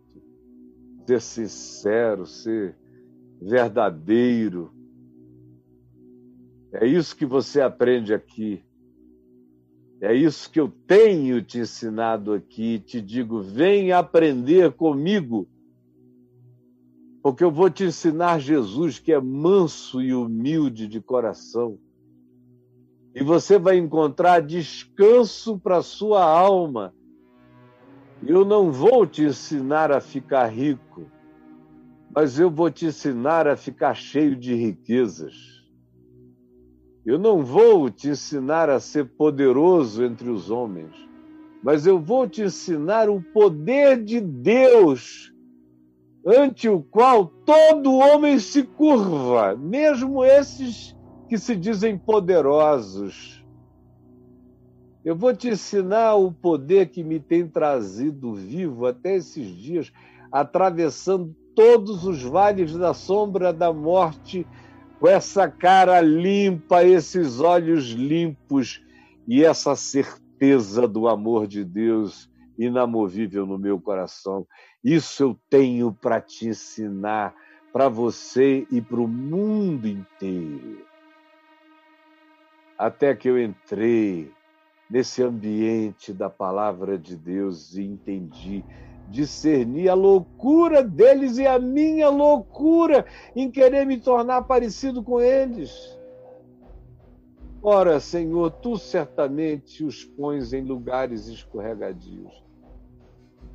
ser 1.05 1.21
sincero, 1.21 2.25
ser 2.25 2.75
verdadeiro 3.41 4.76
é 6.71 6.85
isso 6.85 7.15
que 7.15 7.25
você 7.25 7.61
aprende 7.61 8.13
aqui. 8.13 8.63
É 10.01 10.13
isso 10.13 10.51
que 10.51 10.59
eu 10.59 10.69
tenho 10.87 11.41
te 11.41 11.59
ensinado 11.59 12.33
aqui. 12.33 12.79
Te 12.79 13.01
digo, 13.01 13.41
vem 13.41 13.91
aprender 13.91 14.71
comigo. 14.73 15.47
porque 17.21 17.43
eu 17.43 17.51
vou 17.51 17.69
te 17.69 17.83
ensinar 17.83 18.39
Jesus, 18.39 18.99
que 18.99 19.11
é 19.11 19.19
manso 19.19 20.01
e 20.01 20.13
humilde 20.13 20.87
de 20.87 21.01
coração. 21.01 21.77
E 23.13 23.23
você 23.23 23.59
vai 23.59 23.77
encontrar 23.77 24.41
descanso 24.41 25.59
para 25.59 25.81
sua 25.81 26.23
alma. 26.23 26.93
Eu 28.25 28.45
não 28.45 28.71
vou 28.71 29.05
te 29.05 29.23
ensinar 29.23 29.91
a 29.91 29.99
ficar 29.99 30.47
rico, 30.47 31.11
mas 32.15 32.39
eu 32.39 32.49
vou 32.49 32.71
te 32.71 32.85
ensinar 32.85 33.47
a 33.47 33.57
ficar 33.57 33.93
cheio 33.93 34.35
de 34.35 34.53
riquezas. 34.55 35.56
Eu 37.07 37.17
não 37.17 37.41
vou 37.41 37.89
te 37.89 38.09
ensinar 38.09 38.69
a 38.69 38.81
ser 38.81 39.05
poderoso 39.05 40.03
entre 40.03 40.29
os 40.29 40.51
homens, 40.51 40.91
mas 41.63 41.87
eu 41.87 41.97
vou 41.97 42.27
te 42.27 42.41
ensinar 42.41 43.09
o 43.09 43.21
poder 43.21 44.03
de 44.03 44.19
Deus 44.19 45.33
ante 46.25 46.67
o 46.67 46.81
qual 46.81 47.25
todo 47.25 47.95
homem 47.95 48.37
se 48.39 48.61
curva, 48.61 49.55
mesmo 49.55 50.21
esses 50.21 50.93
que 51.29 51.37
se 51.37 51.55
dizem 51.55 51.97
poderosos. 51.97 53.41
Eu 55.05 55.15
vou 55.15 55.33
te 55.33 55.47
ensinar 55.47 56.15
o 56.15 56.29
poder 56.29 56.89
que 56.89 57.05
me 57.05 57.21
tem 57.21 57.47
trazido 57.47 58.33
vivo 58.33 58.85
até 58.85 59.15
esses 59.15 59.47
dias, 59.47 59.93
atravessando 60.29 61.33
todos 61.55 62.05
os 62.05 62.21
vales 62.21 62.75
da 62.75 62.93
sombra 62.93 63.53
da 63.53 63.71
morte, 63.71 64.45
com 64.99 65.07
essa 65.07 65.49
cara 65.49 66.01
limpa, 66.01 66.83
esses 66.83 67.39
olhos 67.39 67.91
limpos 67.91 68.83
e 69.27 69.43
essa 69.43 69.75
certeza 69.75 70.87
do 70.87 71.07
amor 71.07 71.47
de 71.47 71.63
Deus 71.63 72.29
inamovível 72.57 73.45
no 73.45 73.57
meu 73.57 73.79
coração. 73.79 74.47
Isso 74.83 75.23
eu 75.23 75.39
tenho 75.49 75.93
para 75.93 76.19
te 76.19 76.47
ensinar, 76.47 77.35
para 77.71 77.87
você 77.87 78.65
e 78.71 78.81
para 78.81 78.99
o 78.99 79.07
mundo 79.07 79.87
inteiro. 79.87 80.85
Até 82.77 83.15
que 83.15 83.27
eu 83.27 83.41
entrei 83.41 84.31
nesse 84.89 85.21
ambiente 85.21 86.13
da 86.13 86.29
palavra 86.29 86.97
de 86.97 87.15
Deus 87.15 87.75
e 87.75 87.83
entendi, 87.83 88.63
discerni 89.09 89.87
a 89.87 89.93
loucura 89.93 90.83
deles 90.83 91.37
e 91.37 91.47
a 91.47 91.57
minha 91.59 92.09
loucura 92.09 93.05
em 93.35 93.49
querer 93.49 93.85
me 93.85 93.99
tornar 93.99 94.43
parecido 94.43 95.03
com 95.03 95.19
eles. 95.19 95.97
Ora, 97.61 97.99
Senhor, 97.99 98.51
tu 98.51 98.77
certamente 98.77 99.83
os 99.83 100.03
pões 100.03 100.53
em 100.53 100.61
lugares 100.61 101.27
escorregadios 101.27 102.47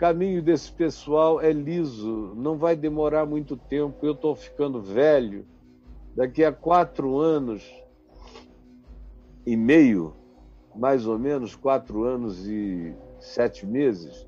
caminho 0.03 0.42
desse 0.42 0.72
pessoal 0.72 1.40
é 1.40 1.53
liso, 1.53 2.34
não 2.34 2.59
vai 2.59 2.74
demorar 2.74 3.24
muito 3.24 3.57
tempo. 3.57 4.05
Eu 4.05 4.14
estou 4.14 4.34
ficando 4.34 4.82
velho. 4.82 5.46
Daqui 6.16 6.44
a 6.44 6.50
quatro 6.50 7.18
anos 7.20 7.62
e 9.46 9.57
meio, 9.57 10.12
mais 10.74 11.07
ou 11.07 11.16
menos, 11.20 11.55
quatro 11.55 12.03
anos 12.03 12.48
e 12.48 12.92
sete 13.20 13.64
meses, 13.64 14.26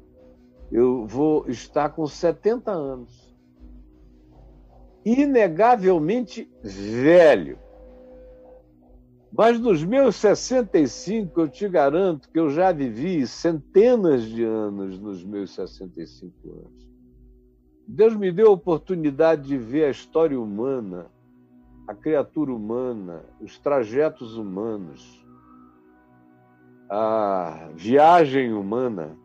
eu 0.74 1.06
vou 1.06 1.48
estar 1.48 1.90
com 1.90 2.04
70 2.04 2.72
anos. 2.72 3.32
Inegavelmente 5.04 6.50
velho. 6.64 7.56
Mas 9.30 9.60
nos 9.60 9.84
meus 9.84 10.16
65, 10.16 11.42
eu 11.42 11.48
te 11.48 11.68
garanto 11.68 12.28
que 12.28 12.40
eu 12.40 12.50
já 12.50 12.72
vivi 12.72 13.24
centenas 13.24 14.24
de 14.24 14.42
anos 14.42 14.98
nos 14.98 15.24
meus 15.24 15.54
65 15.54 16.34
anos. 16.50 16.88
Deus 17.86 18.16
me 18.16 18.32
deu 18.32 18.48
a 18.48 18.54
oportunidade 18.54 19.42
de 19.42 19.56
ver 19.56 19.84
a 19.84 19.90
história 19.90 20.40
humana, 20.40 21.06
a 21.86 21.94
criatura 21.94 22.52
humana, 22.52 23.24
os 23.40 23.58
trajetos 23.60 24.36
humanos, 24.36 25.24
a 26.90 27.70
viagem 27.76 28.52
humana 28.52 29.22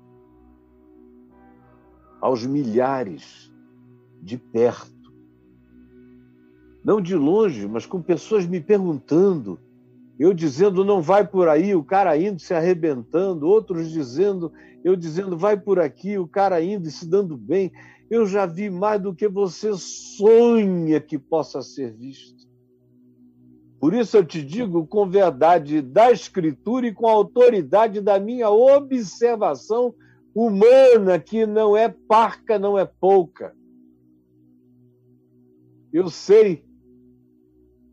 aos 2.22 2.46
milhares, 2.46 3.52
de 4.22 4.38
perto. 4.38 5.14
Não 6.84 7.02
de 7.02 7.16
longe, 7.16 7.68
mas 7.68 7.86
com 7.86 8.02
pessoas 8.02 8.46
me 8.46 8.60
perguntando 8.60 9.60
eu 10.20 10.34
dizendo 10.34 10.84
não 10.84 11.02
vai 11.02 11.26
por 11.26 11.48
aí, 11.48 11.74
o 11.74 11.82
cara 11.82 12.18
indo 12.18 12.42
se 12.42 12.54
arrebentando, 12.54 13.48
outros 13.48 13.90
dizendo, 13.90 14.52
eu 14.84 14.94
dizendo 14.94 15.38
vai 15.38 15.58
por 15.58 15.80
aqui, 15.80 16.18
o 16.18 16.28
cara 16.28 16.62
indo 16.62 16.92
se 16.92 17.08
dando 17.08 17.38
bem. 17.38 17.72
Eu 18.12 18.26
já 18.26 18.46
vi 18.46 18.70
mais 18.70 19.02
do 19.02 19.16
que 19.16 19.30
você 19.30 19.72
sonha 19.78 21.00
que 21.00 21.18
possa 21.18 21.62
ser 21.62 21.94
visto. 21.94 22.50
Por 23.80 23.94
isso 23.94 24.18
eu 24.18 24.26
te 24.26 24.44
digo 24.44 24.86
com 24.86 25.10
verdade 25.10 25.82
da 25.82 26.12
Escritura 26.12 26.88
e 26.88 26.94
com 26.94 27.08
a 27.08 27.14
autoridade 27.14 28.02
da 28.02 28.20
minha 28.20 28.50
observação 28.50 29.96
humana, 30.34 31.20
que 31.20 31.46
não 31.46 31.76
é 31.76 31.90
parca, 31.90 32.58
não 32.60 32.78
é 32.78 32.86
pouca. 32.86 33.56
Eu 35.92 36.10
sei 36.10 36.64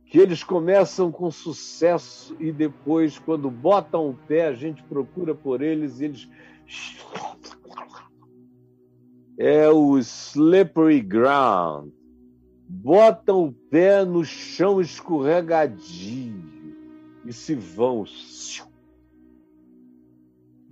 que 0.06 0.18
eles 0.18 0.44
começam 0.44 1.10
com 1.10 1.30
sucesso 1.30 2.36
e 2.38 2.52
depois, 2.52 3.18
quando 3.18 3.50
botam 3.50 4.10
o 4.10 4.14
pé, 4.14 4.46
a 4.46 4.52
gente 4.52 4.82
procura 4.84 5.34
por 5.34 5.62
eles 5.62 6.00
e 6.00 6.04
eles. 6.04 6.28
É 9.38 9.68
o 9.68 9.98
slippery 9.98 11.00
ground. 11.00 11.90
Botam 12.68 13.44
o 13.44 13.52
pé 13.52 14.04
no 14.04 14.24
chão 14.24 14.80
escorregadio 14.80 16.42
e 17.24 17.32
se 17.32 17.54
vão. 17.54 18.04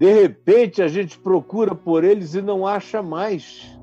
De 0.04 0.12
repente, 0.12 0.82
a 0.82 0.86
gente 0.86 1.18
procura 1.18 1.74
por 1.74 2.04
eles 2.04 2.34
e 2.34 2.42
não 2.42 2.66
acha 2.66 3.02
mais. 3.02 3.74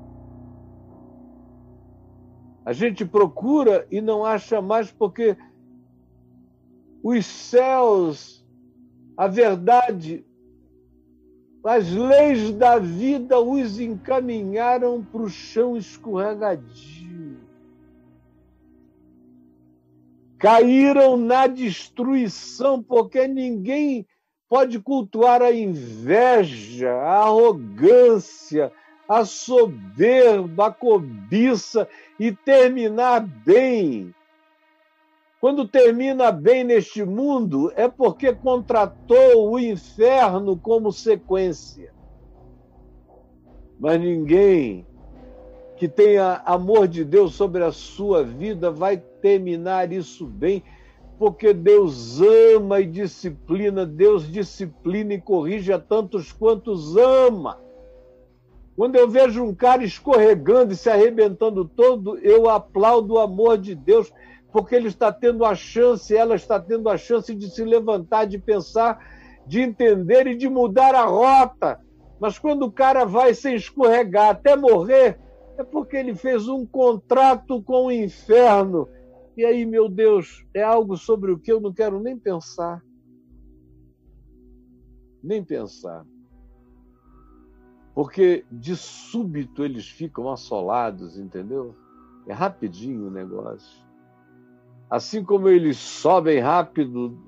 A 2.64 2.72
gente 2.72 3.04
procura 3.04 3.84
e 3.90 4.00
não 4.00 4.24
acha 4.24 4.62
mais 4.62 4.88
porque 4.92 5.36
os 7.02 7.26
céus, 7.26 8.46
a 9.16 9.26
verdade, 9.26 10.24
as 11.64 11.90
leis 11.90 12.52
da 12.52 12.78
vida 12.78 13.40
os 13.40 13.80
encaminharam 13.80 15.04
para 15.04 15.22
o 15.22 15.28
chão 15.28 15.76
escorregadio. 15.76 17.40
Caíram 20.38 21.16
na 21.16 21.48
destruição, 21.48 22.80
porque 22.80 23.26
ninguém 23.26 24.06
pode 24.52 24.78
cultuar 24.80 25.40
a 25.40 25.50
inveja, 25.50 26.92
a 26.92 27.20
arrogância, 27.20 28.70
a 29.08 29.24
soberba, 29.24 30.66
a 30.66 30.70
cobiça 30.70 31.88
e 32.20 32.32
terminar 32.32 33.20
bem. 33.20 34.14
Quando 35.40 35.66
termina 35.66 36.30
bem 36.30 36.64
neste 36.64 37.02
mundo, 37.02 37.72
é 37.74 37.88
porque 37.88 38.34
contratou 38.34 39.52
o 39.52 39.58
inferno 39.58 40.54
como 40.58 40.92
sequência. 40.92 41.90
Mas 43.80 43.98
ninguém 43.98 44.86
que 45.78 45.88
tenha 45.88 46.42
amor 46.44 46.86
de 46.88 47.06
Deus 47.06 47.34
sobre 47.34 47.64
a 47.64 47.72
sua 47.72 48.22
vida 48.22 48.70
vai 48.70 48.98
terminar 48.98 49.90
isso 49.94 50.26
bem, 50.26 50.62
porque 51.22 51.54
Deus 51.54 52.20
ama 52.20 52.80
e 52.80 52.84
disciplina, 52.84 53.86
Deus 53.86 54.28
disciplina 54.28 55.14
e 55.14 55.20
corrige 55.20 55.72
a 55.72 55.78
tantos 55.78 56.32
quantos 56.32 56.96
ama. 56.96 57.60
Quando 58.74 58.96
eu 58.96 59.08
vejo 59.08 59.44
um 59.44 59.54
cara 59.54 59.84
escorregando 59.84 60.72
e 60.72 60.76
se 60.76 60.90
arrebentando 60.90 61.64
todo, 61.64 62.18
eu 62.18 62.50
aplaudo 62.50 63.14
o 63.14 63.18
amor 63.20 63.56
de 63.56 63.72
Deus, 63.72 64.12
porque 64.50 64.74
ele 64.74 64.88
está 64.88 65.12
tendo 65.12 65.44
a 65.44 65.54
chance, 65.54 66.12
ela 66.12 66.34
está 66.34 66.58
tendo 66.58 66.88
a 66.88 66.96
chance 66.96 67.32
de 67.32 67.48
se 67.48 67.64
levantar, 67.64 68.24
de 68.24 68.36
pensar, 68.36 68.98
de 69.46 69.60
entender 69.60 70.26
e 70.26 70.34
de 70.34 70.48
mudar 70.48 70.92
a 70.92 71.04
rota. 71.04 71.78
Mas 72.18 72.36
quando 72.36 72.64
o 72.64 72.72
cara 72.72 73.04
vai 73.04 73.32
sem 73.32 73.54
escorregar 73.54 74.30
até 74.30 74.56
morrer, 74.56 75.20
é 75.56 75.62
porque 75.62 75.96
ele 75.96 76.16
fez 76.16 76.48
um 76.48 76.66
contrato 76.66 77.62
com 77.62 77.86
o 77.86 77.92
inferno. 77.92 78.88
E 79.36 79.44
aí, 79.44 79.64
meu 79.64 79.88
Deus, 79.88 80.46
é 80.54 80.62
algo 80.62 80.96
sobre 80.96 81.32
o 81.32 81.38
que 81.38 81.52
eu 81.52 81.60
não 81.60 81.72
quero 81.72 82.00
nem 82.00 82.18
pensar. 82.18 82.82
Nem 85.22 85.44
pensar 85.44 86.04
porque 87.94 88.44
de 88.50 88.76
súbito 88.76 89.64
eles 89.64 89.86
ficam 89.86 90.30
assolados, 90.30 91.18
entendeu? 91.18 91.74
É 92.26 92.32
rapidinho 92.32 93.08
o 93.08 93.10
negócio. 93.10 93.82
Assim 94.88 95.24
como 95.24 95.48
eles 95.48 95.76
sobem 95.76 96.38
rápido, 96.38 97.18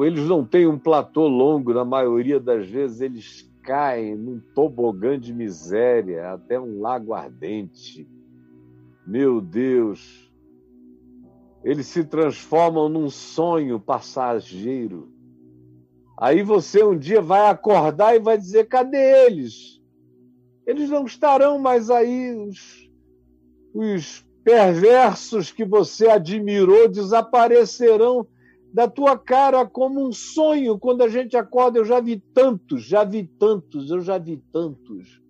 eles 0.00 0.26
não 0.28 0.44
têm 0.44 0.66
um 0.66 0.78
platô 0.78 1.26
longo, 1.26 1.72
na 1.72 1.84
maioria 1.84 2.40
das 2.40 2.68
vezes 2.68 3.00
eles 3.00 3.50
caem 3.62 4.16
num 4.16 4.40
tobogã 4.54 5.18
de 5.18 5.32
miséria 5.32 6.32
até 6.32 6.58
um 6.58 6.80
lago 6.80 7.14
ardente. 7.14 8.08
Meu 9.06 9.40
Deus, 9.40 10.32
eles 11.64 11.86
se 11.86 12.04
transformam 12.04 12.88
num 12.88 13.10
sonho 13.10 13.80
passageiro. 13.80 15.10
Aí 16.18 16.42
você 16.42 16.84
um 16.84 16.96
dia 16.96 17.20
vai 17.20 17.48
acordar 17.48 18.14
e 18.14 18.20
vai 18.20 18.38
dizer: 18.38 18.68
cadê 18.68 19.26
eles? 19.26 19.80
Eles 20.66 20.88
não 20.88 21.04
estarão 21.04 21.58
mais 21.58 21.90
aí. 21.90 22.34
Os, 22.34 22.88
os 23.74 24.26
perversos 24.44 25.50
que 25.50 25.64
você 25.64 26.08
admirou 26.08 26.88
desaparecerão 26.88 28.26
da 28.72 28.88
tua 28.88 29.18
cara 29.18 29.66
como 29.66 30.06
um 30.06 30.12
sonho. 30.12 30.78
Quando 30.78 31.02
a 31.02 31.08
gente 31.08 31.36
acorda, 31.36 31.78
eu 31.78 31.84
já 31.84 32.00
vi 32.00 32.22
tantos, 32.32 32.84
já 32.84 33.04
vi 33.04 33.24
tantos, 33.38 33.90
eu 33.90 34.00
já 34.00 34.18
vi 34.18 34.42
tantos. 34.52 35.20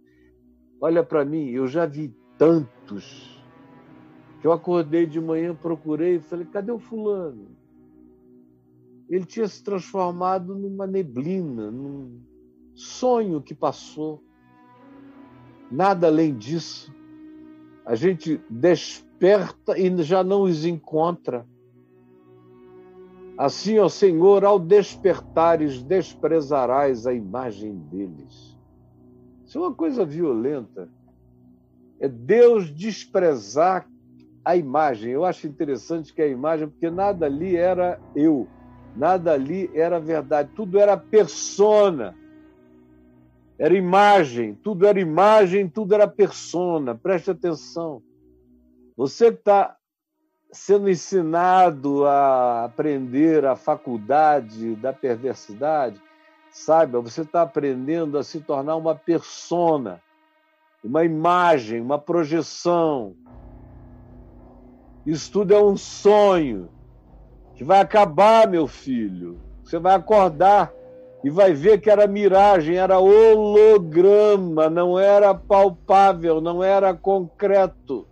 Olha 0.80 1.02
para 1.02 1.24
mim, 1.24 1.50
eu 1.50 1.66
já 1.66 1.86
vi 1.86 2.14
tantos. 2.38 3.41
Eu 4.42 4.50
acordei 4.50 5.06
de 5.06 5.20
manhã, 5.20 5.54
procurei 5.54 6.18
falei: 6.18 6.46
cadê 6.46 6.72
o 6.72 6.78
fulano? 6.78 7.46
Ele 9.08 9.24
tinha 9.24 9.46
se 9.46 9.62
transformado 9.62 10.54
numa 10.54 10.86
neblina, 10.86 11.70
num 11.70 12.20
sonho 12.74 13.40
que 13.40 13.54
passou. 13.54 14.22
Nada 15.70 16.06
além 16.06 16.34
disso. 16.36 16.92
A 17.84 17.94
gente 17.94 18.40
desperta 18.48 19.78
e 19.78 20.02
já 20.02 20.24
não 20.24 20.42
os 20.42 20.64
encontra. 20.64 21.46
Assim, 23.36 23.78
ó 23.78 23.88
Senhor, 23.88 24.44
ao 24.44 24.58
despertares, 24.58 25.82
desprezarás 25.82 27.06
a 27.06 27.12
imagem 27.12 27.76
deles. 27.90 28.56
Isso 29.44 29.58
é 29.58 29.60
uma 29.60 29.74
coisa 29.74 30.04
violenta. 30.04 30.88
É 31.98 32.08
Deus 32.08 32.72
desprezar 32.74 33.88
a 34.44 34.56
imagem. 34.56 35.12
Eu 35.12 35.24
acho 35.24 35.46
interessante 35.46 36.12
que 36.12 36.22
a 36.22 36.26
imagem, 36.26 36.68
porque 36.68 36.90
nada 36.90 37.26
ali 37.26 37.56
era 37.56 38.00
eu, 38.14 38.48
nada 38.96 39.32
ali 39.32 39.70
era 39.74 40.00
verdade, 40.00 40.50
tudo 40.54 40.78
era 40.78 40.96
persona. 40.96 42.14
Era 43.58 43.74
imagem, 43.74 44.54
tudo 44.54 44.86
era 44.86 44.98
imagem, 44.98 45.68
tudo 45.68 45.94
era 45.94 46.08
persona. 46.08 46.94
Preste 46.94 47.30
atenção. 47.30 48.02
Você 48.96 49.28
está 49.28 49.76
sendo 50.52 50.90
ensinado 50.90 52.04
a 52.06 52.64
aprender 52.64 53.44
a 53.46 53.56
faculdade 53.56 54.76
da 54.76 54.92
perversidade, 54.92 56.00
saiba, 56.50 57.00
você 57.00 57.22
está 57.22 57.42
aprendendo 57.42 58.18
a 58.18 58.22
se 58.22 58.40
tornar 58.40 58.76
uma 58.76 58.94
persona, 58.94 60.02
uma 60.84 61.04
imagem, 61.04 61.80
uma 61.80 61.98
projeção. 61.98 63.16
Isso 65.06 65.30
tudo 65.32 65.54
é 65.54 65.62
um 65.62 65.76
sonho 65.76 66.68
que 67.54 67.64
vai 67.64 67.80
acabar, 67.80 68.48
meu 68.48 68.66
filho. 68.66 69.38
Você 69.62 69.78
vai 69.78 69.94
acordar 69.94 70.72
e 71.24 71.30
vai 71.30 71.52
ver 71.52 71.80
que 71.80 71.90
era 71.90 72.06
miragem, 72.06 72.76
era 72.76 72.98
holograma, 72.98 74.68
não 74.68 74.98
era 74.98 75.34
palpável, 75.34 76.40
não 76.40 76.62
era 76.62 76.94
concreto 76.94 78.06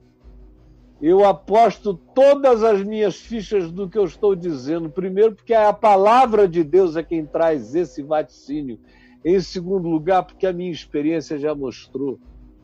eu 1.00 1.24
aposto 1.24 1.94
todas 1.94 2.62
as 2.62 2.82
minhas 2.82 3.16
fichas 3.16 3.72
do 3.72 3.88
que 3.88 3.96
eu 3.96 4.04
estou 4.04 4.36
dizendo. 4.36 4.90
Primeiro, 4.90 5.34
porque 5.34 5.54
a 5.54 5.72
palavra 5.72 6.46
de 6.46 6.62
Deus 6.62 6.94
é 6.94 7.02
quem 7.02 7.24
traz 7.24 7.74
esse 7.74 8.02
vaticínio. 8.02 8.78
Em 9.24 9.40
segundo 9.40 9.88
lugar, 9.88 10.24
porque 10.24 10.46
a 10.46 10.52
minha 10.52 10.70
experiência 10.70 11.38
já 11.38 11.54
mostrou 11.54 12.18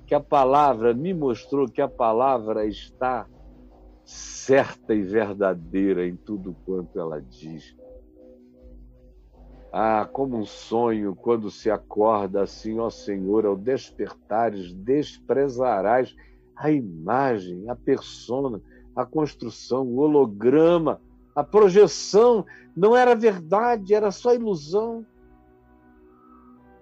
que 0.07 0.15
a 0.15 0.21
palavra, 0.21 0.93
me 0.93 1.15
mostrou 1.15 1.67
que 1.67 1.81
a 1.81 1.89
palavra 1.89 2.67
está 2.67 3.27
certa 4.07 4.95
e 4.95 5.03
verdadeira 5.03 6.07
em 6.07 6.15
tudo 6.15 6.57
quanto 6.65 6.99
ela 6.99 7.21
diz. 7.21 7.77
Ah, 9.73 10.09
como 10.11 10.39
um 10.39 10.47
sonho, 10.47 11.15
quando 11.15 11.51
se 11.51 11.69
acorda 11.69 12.43
assim, 12.43 12.79
ó 12.79 12.89
Senhor, 12.89 13.45
ao 13.45 13.57
despertares, 13.57 14.73
desprezarás 14.73 16.15
a 16.55 16.71
imagem, 16.71 17.69
a 17.69 17.75
persona, 17.75 18.63
a 18.95 19.05
construção, 19.05 19.85
o 19.85 19.99
holograma, 19.99 21.01
a 21.35 21.43
projeção 21.43 22.47
não 22.75 22.97
era 22.97 23.15
verdade, 23.15 23.93
era 23.93 24.11
só 24.11 24.33
ilusão. 24.33 25.05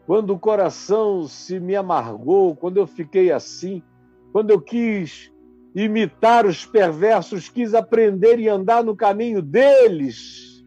Quando 0.07 0.35
o 0.35 0.39
coração 0.39 1.27
se 1.27 1.59
me 1.59 1.75
amargou, 1.75 2.55
quando 2.55 2.77
eu 2.77 2.87
fiquei 2.87 3.33
assim, 3.33 3.83
quando 4.31 4.51
eu 4.51 4.61
quis 4.61 5.34
imitar 5.75 6.47
os 6.47 6.65
perversos, 6.65 7.49
quis 7.49 7.75
aprender 7.75 8.39
e 8.39 8.49
andar 8.49 8.85
no 8.85 8.95
caminho 8.95 9.43
deles. 9.43 10.65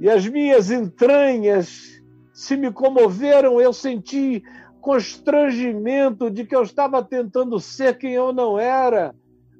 E 0.00 0.08
as 0.08 0.26
minhas 0.26 0.70
entranhas 0.70 1.96
se 2.36 2.54
me 2.54 2.70
comoveram, 2.70 3.58
eu 3.58 3.72
senti 3.72 4.42
constrangimento 4.78 6.30
de 6.30 6.44
que 6.44 6.54
eu 6.54 6.62
estava 6.62 7.02
tentando 7.02 7.58
ser 7.58 7.96
quem 7.96 8.12
eu 8.12 8.30
não 8.30 8.58
era, 8.58 9.14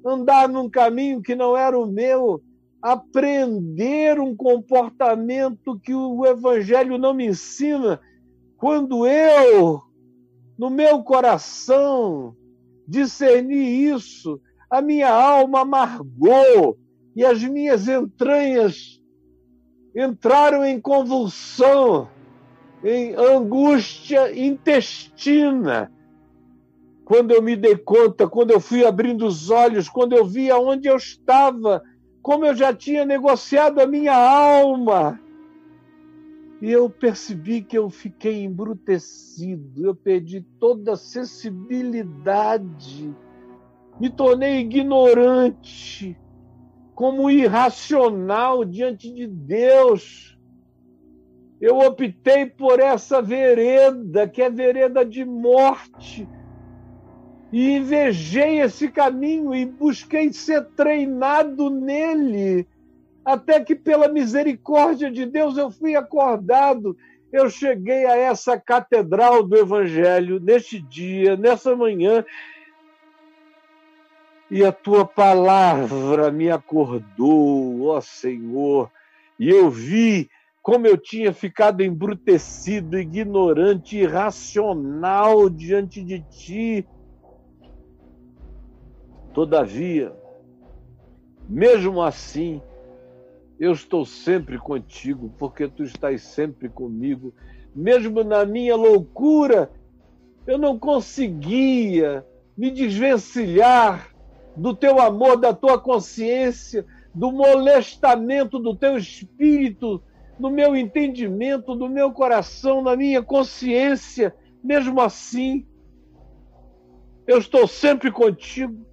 andar 0.05 0.47
num 0.47 0.69
caminho 0.69 1.19
que 1.19 1.33
não 1.33 1.57
era 1.57 1.77
o 1.77 1.87
meu, 1.87 2.39
aprender 2.79 4.19
um 4.19 4.35
comportamento 4.35 5.79
que 5.79 5.91
o 5.91 6.23
Evangelho 6.23 6.99
não 6.99 7.15
me 7.15 7.25
ensina, 7.25 7.99
quando 8.57 9.07
eu, 9.07 9.81
no 10.55 10.69
meu 10.69 11.01
coração, 11.01 12.35
discerni 12.87 13.89
isso, 13.89 14.39
a 14.69 14.81
minha 14.81 15.09
alma 15.09 15.61
amargou 15.61 16.77
e 17.15 17.25
as 17.25 17.43
minhas 17.43 17.87
entranhas 17.87 19.01
entraram 19.95 20.63
em 20.63 20.79
convulsão 20.79 22.07
em 22.83 23.15
angústia 23.15 24.31
intestina. 24.37 25.91
Quando 27.03 27.31
eu 27.31 27.41
me 27.41 27.55
dei 27.55 27.75
conta, 27.75 28.27
quando 28.27 28.51
eu 28.51 28.59
fui 28.59 28.85
abrindo 28.85 29.25
os 29.25 29.49
olhos, 29.49 29.89
quando 29.89 30.13
eu 30.13 30.25
vi 30.25 30.51
aonde 30.51 30.87
eu 30.87 30.97
estava, 30.97 31.81
como 32.21 32.45
eu 32.45 32.53
já 32.53 32.73
tinha 32.73 33.05
negociado 33.05 33.79
a 33.79 33.87
minha 33.87 34.15
alma. 34.15 35.19
E 36.59 36.71
eu 36.71 36.89
percebi 36.89 37.61
que 37.61 37.77
eu 37.77 37.87
fiquei 37.89 38.43
embrutecido, 38.43 39.85
eu 39.85 39.95
perdi 39.95 40.41
toda 40.59 40.93
a 40.93 40.97
sensibilidade, 40.97 43.15
me 43.99 44.09
tornei 44.09 44.61
ignorante, 44.61 46.17
como 46.95 47.29
irracional 47.29 48.65
diante 48.65 49.13
de 49.13 49.27
Deus. 49.27 50.35
Eu 51.61 51.77
optei 51.77 52.47
por 52.47 52.79
essa 52.79 53.21
vereda, 53.21 54.27
que 54.27 54.41
é 54.41 54.49
vereda 54.49 55.05
de 55.05 55.23
morte, 55.23 56.27
e 57.51 57.77
invejei 57.77 58.61
esse 58.61 58.89
caminho 58.89 59.53
e 59.53 59.63
busquei 59.63 60.33
ser 60.33 60.65
treinado 60.75 61.69
nele, 61.69 62.67
até 63.27 63.59
que, 63.59 63.75
pela 63.75 64.07
misericórdia 64.07 65.11
de 65.11 65.25
Deus, 65.25 65.57
eu 65.57 65.69
fui 65.69 65.97
acordado. 65.97 66.95
Eu 67.29 67.49
cheguei 67.49 68.05
a 68.05 68.15
essa 68.15 68.57
catedral 68.57 69.43
do 69.43 69.57
Evangelho 69.57 70.39
neste 70.39 70.79
dia, 70.79 71.35
nessa 71.35 71.75
manhã, 71.75 72.23
e 74.49 74.63
a 74.63 74.71
tua 74.71 75.05
palavra 75.05 76.31
me 76.31 76.49
acordou, 76.49 77.87
ó 77.87 77.99
Senhor, 77.99 78.89
e 79.37 79.49
eu 79.49 79.69
vi 79.69 80.29
como 80.63 80.87
eu 80.87 80.97
tinha 80.97 81.33
ficado 81.33 81.83
embrutecido, 81.83 82.97
ignorante, 82.97 83.97
irracional 83.97 85.49
diante 85.49 86.01
de 86.01 86.21
ti. 86.31 86.87
Todavia, 89.33 90.13
mesmo 91.49 92.01
assim, 92.01 92.61
eu 93.59 93.71
estou 93.71 94.05
sempre 94.05 94.57
contigo, 94.57 95.33
porque 95.37 95.67
tu 95.67 95.83
estás 95.83 96.21
sempre 96.21 96.69
comigo. 96.69 97.33
Mesmo 97.75 98.23
na 98.23 98.45
minha 98.45 98.75
loucura, 98.75 99.71
eu 100.45 100.57
não 100.57 100.77
conseguia 100.77 102.25
me 102.55 102.71
desvencilhar 102.71 104.11
do 104.55 104.75
teu 104.75 104.99
amor, 104.99 105.37
da 105.37 105.53
tua 105.53 105.79
consciência, 105.79 106.85
do 107.13 107.31
molestamento 107.31 108.59
do 108.59 108.75
teu 108.75 108.97
espírito 108.97 110.03
no 110.39 110.51
meu 110.51 110.75
entendimento, 110.75 111.73
no 111.73 111.89
meu 111.89 112.11
coração, 112.11 112.81
na 112.83 112.95
minha 112.95 113.23
consciência. 113.23 114.35
Mesmo 114.63 115.01
assim, 115.01 115.65
eu 117.25 117.39
estou 117.39 117.67
sempre 117.67 118.11
contigo, 118.11 118.85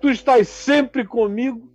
tu 0.00 0.10
estás 0.10 0.48
sempre 0.48 1.06
comigo, 1.06 1.71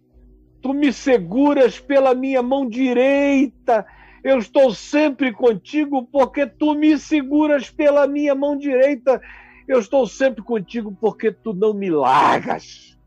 tu 0.62 0.74
me 0.74 0.92
seguras 0.92 1.80
pela 1.80 2.14
minha 2.14 2.42
mão 2.42 2.68
direita. 2.68 3.86
Eu 4.24 4.38
estou 4.40 4.74
sempre 4.74 5.32
contigo 5.32 6.04
porque 6.04 6.46
tu 6.46 6.74
me 6.74 6.98
seguras 6.98 7.70
pela 7.70 8.08
minha 8.08 8.36
mão 8.36 8.58
direita. 8.58 9.22
Eu 9.68 9.80
estou 9.80 10.08
sempre 10.08 10.42
contigo 10.42 10.96
porque 11.00 11.32
tu 11.32 11.54
não 11.54 11.74
me 11.74 11.90
largas. 11.90 12.98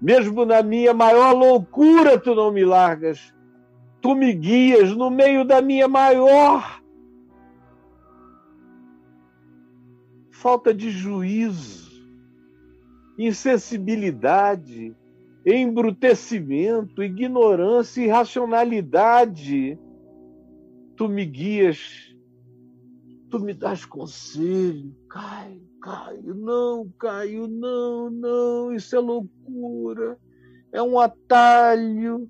Mesmo 0.00 0.44
na 0.44 0.62
minha 0.62 0.94
maior 0.94 1.32
loucura, 1.32 2.18
tu 2.18 2.34
não 2.34 2.52
me 2.52 2.64
largas. 2.64 3.34
Tu 4.00 4.14
me 4.14 4.32
guias 4.32 4.94
no 4.94 5.10
meio 5.10 5.44
da 5.44 5.60
minha 5.60 5.88
maior 5.88 6.78
falta 10.38 10.72
de 10.72 10.88
juízo, 10.88 12.08
insensibilidade, 13.18 14.94
embrutecimento, 15.44 17.02
ignorância, 17.02 18.02
irracionalidade. 18.02 19.78
Tu 20.96 21.08
me 21.08 21.24
guias, 21.24 22.14
tu 23.30 23.38
me 23.38 23.54
das 23.54 23.84
conselho, 23.84 24.94
Caio, 25.08 25.62
Caio, 25.80 26.34
não, 26.34 26.92
Caio, 26.98 27.46
não, 27.46 28.10
não, 28.10 28.72
isso 28.72 28.96
é 28.96 28.98
loucura, 28.98 30.18
é 30.72 30.82
um 30.82 30.98
atalho. 30.98 32.28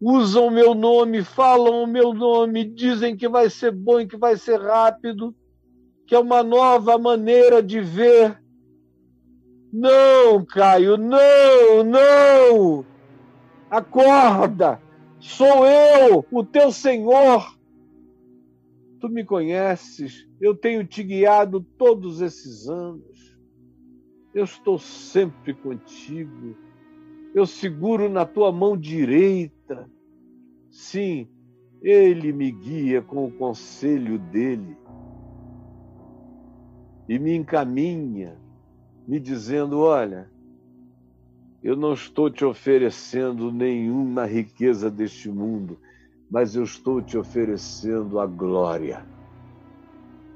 Usam 0.00 0.46
o 0.46 0.50
meu 0.50 0.74
nome, 0.74 1.22
falam 1.22 1.82
o 1.82 1.86
meu 1.86 2.14
nome, 2.14 2.64
dizem 2.64 3.14
que 3.14 3.28
vai 3.28 3.50
ser 3.50 3.70
bom 3.70 4.00
e 4.00 4.06
que 4.06 4.16
vai 4.16 4.34
ser 4.36 4.58
rápido 4.58 5.34
que 6.10 6.14
é 6.16 6.18
uma 6.18 6.42
nova 6.42 6.98
maneira 6.98 7.62
de 7.62 7.80
ver. 7.80 8.39
Não, 9.72 10.44
Caio, 10.44 10.96
não, 10.96 11.84
não! 11.84 12.84
Acorda! 13.70 14.80
Sou 15.20 15.66
eu, 15.66 16.24
o 16.30 16.44
teu 16.44 16.72
Senhor. 16.72 17.56
Tu 18.98 19.08
me 19.08 19.24
conheces, 19.24 20.26
eu 20.40 20.54
tenho 20.54 20.84
te 20.84 21.02
guiado 21.02 21.60
todos 21.78 22.20
esses 22.20 22.68
anos. 22.68 23.38
Eu 24.34 24.44
estou 24.44 24.78
sempre 24.78 25.54
contigo. 25.54 26.56
Eu 27.34 27.46
seguro 27.46 28.08
na 28.08 28.24
tua 28.24 28.50
mão 28.50 28.76
direita. 28.76 29.88
Sim, 30.70 31.28
ele 31.82 32.32
me 32.32 32.50
guia 32.50 33.00
com 33.02 33.24
o 33.24 33.32
conselho 33.32 34.18
dele 34.18 34.76
e 37.08 37.18
me 37.18 37.34
encaminha, 37.34 38.38
me 39.10 39.18
dizendo: 39.18 39.80
Olha, 39.80 40.30
eu 41.60 41.74
não 41.74 41.94
estou 41.94 42.30
te 42.30 42.44
oferecendo 42.44 43.50
nenhuma 43.50 44.24
riqueza 44.24 44.88
deste 44.88 45.28
mundo, 45.28 45.76
mas 46.30 46.54
eu 46.54 46.62
estou 46.62 47.02
te 47.02 47.18
oferecendo 47.18 48.20
a 48.20 48.26
glória. 48.26 49.04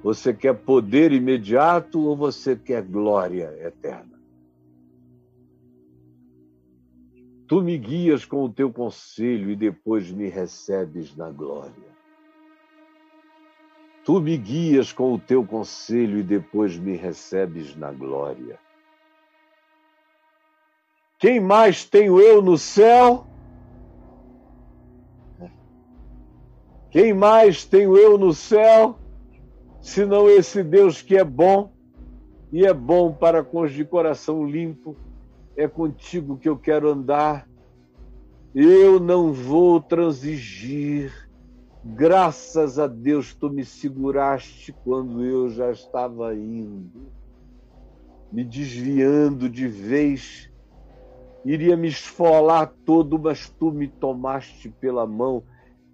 Você 0.02 0.34
quer 0.34 0.54
poder 0.54 1.12
imediato 1.12 2.00
ou 2.00 2.16
você 2.16 2.56
quer 2.56 2.82
glória 2.82 3.56
eterna? 3.60 4.18
Tu 7.46 7.62
me 7.62 7.78
guias 7.78 8.24
com 8.24 8.42
o 8.42 8.52
teu 8.52 8.72
conselho 8.72 9.50
e 9.50 9.56
depois 9.56 10.10
me 10.10 10.28
recebes 10.28 11.14
na 11.14 11.30
glória. 11.30 11.94
Tu 14.04 14.20
me 14.20 14.36
guias 14.36 14.92
com 14.92 15.14
o 15.14 15.18
teu 15.18 15.46
conselho 15.46 16.18
e 16.18 16.22
depois 16.24 16.76
me 16.76 16.96
recebes 16.96 17.76
na 17.76 17.92
glória. 17.92 18.63
Quem 21.24 21.40
mais 21.40 21.86
tenho 21.86 22.20
eu 22.20 22.42
no 22.42 22.58
céu? 22.58 23.24
Quem 26.90 27.14
mais 27.14 27.64
tenho 27.64 27.96
eu 27.96 28.18
no 28.18 28.34
céu, 28.34 28.98
senão 29.80 30.28
esse 30.28 30.62
Deus 30.62 31.00
que 31.00 31.16
é 31.16 31.24
bom 31.24 31.72
e 32.52 32.66
é 32.66 32.74
bom 32.74 33.10
para 33.10 33.42
com 33.42 33.62
os 33.62 33.72
de 33.72 33.86
coração 33.86 34.44
limpo? 34.44 34.94
É 35.56 35.66
contigo 35.66 36.36
que 36.36 36.46
eu 36.46 36.58
quero 36.58 36.90
andar. 36.90 37.48
Eu 38.54 39.00
não 39.00 39.32
vou 39.32 39.80
transigir 39.80 41.10
Graças 41.82 42.78
a 42.78 42.86
Deus 42.86 43.32
tu 43.32 43.48
me 43.48 43.64
seguraste 43.64 44.74
quando 44.84 45.24
eu 45.24 45.48
já 45.48 45.70
estava 45.70 46.34
indo, 46.34 47.10
me 48.32 48.42
desviando 48.44 49.50
de 49.50 49.68
vez, 49.68 50.50
iria 51.44 51.76
me 51.76 51.88
esfolar 51.88 52.72
todo, 52.84 53.18
mas 53.18 53.48
tu 53.48 53.70
me 53.70 53.88
tomaste 53.88 54.68
pela 54.68 55.06
mão 55.06 55.42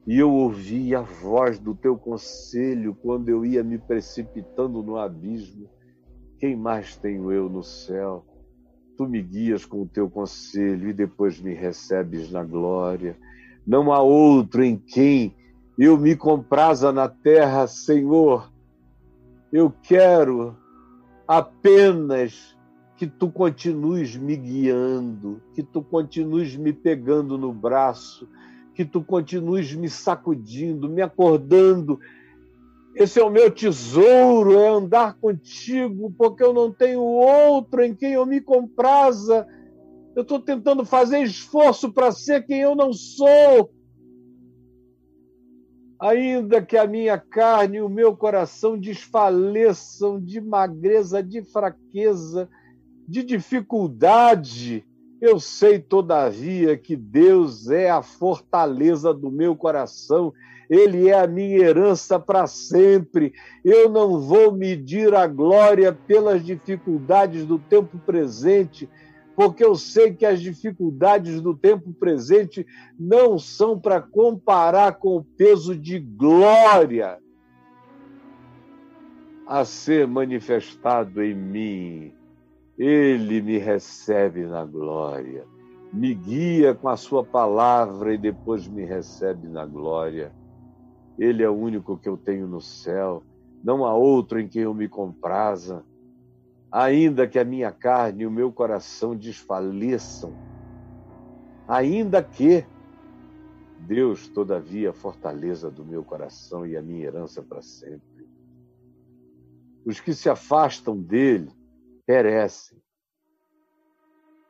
e 0.06 0.18
eu 0.18 0.32
ouvi 0.32 0.94
a 0.94 1.02
voz 1.02 1.58
do 1.58 1.74
teu 1.74 1.96
conselho 1.96 2.96
quando 3.02 3.28
eu 3.28 3.44
ia 3.44 3.62
me 3.62 3.78
precipitando 3.78 4.82
no 4.82 4.96
abismo. 4.96 5.68
Quem 6.38 6.56
mais 6.56 6.96
tenho 6.96 7.30
eu 7.30 7.48
no 7.48 7.62
céu? 7.62 8.24
Tu 8.96 9.06
me 9.06 9.22
guias 9.22 9.64
com 9.64 9.82
o 9.82 9.88
teu 9.88 10.08
conselho 10.08 10.88
e 10.88 10.92
depois 10.92 11.40
me 11.40 11.54
recebes 11.54 12.30
na 12.30 12.42
glória. 12.42 13.16
Não 13.66 13.92
há 13.92 14.00
outro 14.00 14.64
em 14.64 14.76
quem 14.76 15.34
eu 15.78 15.96
me 15.96 16.16
compraza 16.16 16.92
na 16.92 17.08
terra, 17.08 17.66
Senhor. 17.66 18.50
Eu 19.52 19.70
quero 19.70 20.56
apenas 21.26 22.56
que 23.00 23.06
tu 23.06 23.30
continues 23.30 24.14
me 24.14 24.36
guiando, 24.36 25.40
que 25.54 25.62
tu 25.62 25.82
continues 25.82 26.54
me 26.54 26.70
pegando 26.70 27.38
no 27.38 27.50
braço, 27.50 28.28
que 28.74 28.84
tu 28.84 29.02
continues 29.02 29.74
me 29.74 29.88
sacudindo, 29.88 30.86
me 30.86 31.00
acordando. 31.00 31.98
Esse 32.94 33.18
é 33.18 33.24
o 33.24 33.30
meu 33.30 33.50
tesouro, 33.50 34.58
é 34.58 34.68
andar 34.68 35.14
contigo, 35.14 36.12
porque 36.18 36.42
eu 36.42 36.52
não 36.52 36.70
tenho 36.70 37.00
outro 37.00 37.82
em 37.82 37.94
quem 37.94 38.12
eu 38.12 38.26
me 38.26 38.38
compraza. 38.38 39.46
Eu 40.14 40.20
estou 40.20 40.38
tentando 40.38 40.84
fazer 40.84 41.22
esforço 41.22 41.90
para 41.90 42.12
ser 42.12 42.44
quem 42.44 42.60
eu 42.60 42.76
não 42.76 42.92
sou 42.92 43.70
ainda 45.98 46.62
que 46.62 46.76
a 46.76 46.86
minha 46.86 47.18
carne 47.18 47.76
e 47.76 47.82
o 47.82 47.88
meu 47.88 48.16
coração 48.16 48.78
desfaleçam 48.78 50.18
de 50.18 50.40
magreza, 50.40 51.22
de 51.22 51.42
fraqueza, 51.42 52.48
de 53.10 53.24
dificuldade, 53.24 54.86
eu 55.20 55.40
sei, 55.40 55.80
todavia, 55.80 56.76
que 56.76 56.94
Deus 56.94 57.68
é 57.68 57.90
a 57.90 58.02
fortaleza 58.02 59.12
do 59.12 59.32
meu 59.32 59.56
coração, 59.56 60.32
Ele 60.70 61.08
é 61.08 61.18
a 61.18 61.26
minha 61.26 61.58
herança 61.58 62.20
para 62.20 62.46
sempre. 62.46 63.32
Eu 63.64 63.90
não 63.90 64.20
vou 64.20 64.52
medir 64.52 65.12
a 65.12 65.26
glória 65.26 65.92
pelas 65.92 66.44
dificuldades 66.44 67.44
do 67.44 67.58
tempo 67.58 67.98
presente, 67.98 68.88
porque 69.34 69.64
eu 69.64 69.74
sei 69.74 70.14
que 70.14 70.24
as 70.24 70.40
dificuldades 70.40 71.40
do 71.40 71.52
tempo 71.52 71.92
presente 71.92 72.64
não 72.96 73.40
são 73.40 73.76
para 73.76 74.00
comparar 74.00 75.00
com 75.00 75.16
o 75.16 75.24
peso 75.24 75.76
de 75.76 75.98
glória 75.98 77.18
a 79.48 79.64
ser 79.64 80.06
manifestado 80.06 81.20
em 81.24 81.34
mim. 81.34 82.19
Ele 82.80 83.42
me 83.42 83.58
recebe 83.58 84.46
na 84.46 84.64
glória, 84.64 85.46
me 85.92 86.14
guia 86.14 86.74
com 86.74 86.88
a 86.88 86.96
sua 86.96 87.22
palavra 87.22 88.14
e 88.14 88.18
depois 88.18 88.66
me 88.66 88.84
recebe 88.84 89.46
na 89.48 89.66
glória. 89.66 90.32
Ele 91.18 91.42
é 91.42 91.48
o 91.48 91.54
único 91.54 91.98
que 91.98 92.08
eu 92.08 92.16
tenho 92.16 92.48
no 92.48 92.60
céu, 92.60 93.22
não 93.62 93.84
há 93.84 93.94
outro 93.94 94.40
em 94.40 94.48
quem 94.48 94.62
eu 94.62 94.72
me 94.72 94.88
compraza 94.88 95.84
ainda 96.70 97.26
que 97.26 97.38
a 97.38 97.44
minha 97.44 97.72
carne 97.72 98.22
e 98.22 98.26
o 98.26 98.30
meu 98.30 98.52
coração 98.52 99.16
desfaleçam, 99.16 100.32
ainda 101.66 102.22
que 102.22 102.64
Deus, 103.80 104.28
todavia, 104.28 104.90
a 104.90 104.92
fortaleza 104.92 105.70
do 105.70 105.84
meu 105.84 106.04
coração 106.04 106.66
e 106.66 106.76
a 106.76 106.82
minha 106.82 107.06
herança 107.06 107.42
para 107.42 107.62
sempre. 107.62 108.28
Os 109.84 109.98
que 109.98 110.14
se 110.14 110.28
afastam 110.28 110.96
dele 110.96 111.50
perecem. 112.10 112.76